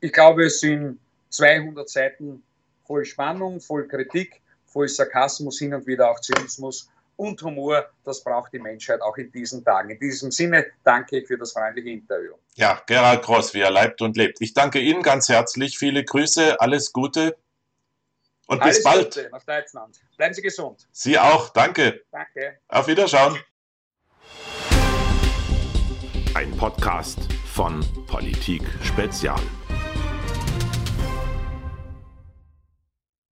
Ich 0.00 0.12
glaube, 0.12 0.46
es 0.46 0.60
sind 0.60 0.98
200 1.30 1.88
Seiten 1.88 2.42
voll 2.84 3.04
Spannung, 3.04 3.60
voll 3.60 3.86
Kritik, 3.86 4.40
voll 4.66 4.88
Sarkasmus, 4.88 5.60
hin 5.60 5.74
und 5.74 5.86
wieder 5.86 6.10
auch 6.10 6.20
Zynismus 6.20 6.88
und 7.16 7.40
Humor. 7.42 7.88
Das 8.04 8.24
braucht 8.24 8.52
die 8.52 8.58
Menschheit 8.58 9.00
auch 9.00 9.16
in 9.16 9.30
diesen 9.30 9.64
Tagen. 9.64 9.90
In 9.90 10.00
diesem 10.00 10.32
Sinne 10.32 10.66
danke 10.82 11.20
ich 11.20 11.28
für 11.28 11.38
das 11.38 11.52
freundliche 11.52 11.90
Interview. 11.90 12.32
Ja, 12.56 12.82
Gerald 12.86 13.22
Gross, 13.22 13.54
wie 13.54 13.60
er 13.60 13.70
leibt 13.70 14.02
und 14.02 14.16
lebt. 14.16 14.40
Ich 14.40 14.54
danke 14.54 14.80
Ihnen 14.80 15.02
ganz 15.02 15.28
herzlich. 15.28 15.78
Viele 15.78 16.04
Grüße, 16.04 16.60
alles 16.60 16.92
Gute 16.92 17.36
und 18.52 18.62
alles 18.62 18.76
bis 18.76 18.84
bald. 18.84 19.14
Gute 19.14 19.30
nach 19.30 19.44
Deutschland. 19.44 20.00
Bleiben 20.16 20.34
Sie 20.34 20.42
gesund. 20.42 20.86
Sie 20.92 21.18
auch, 21.18 21.48
danke. 21.50 22.02
Danke. 22.10 22.58
Auf 22.68 22.86
Wiederschauen. 22.86 23.38
Ein 26.34 26.56
Podcast 26.56 27.18
von 27.46 27.84
Politik 28.06 28.62
Spezial. 28.82 29.40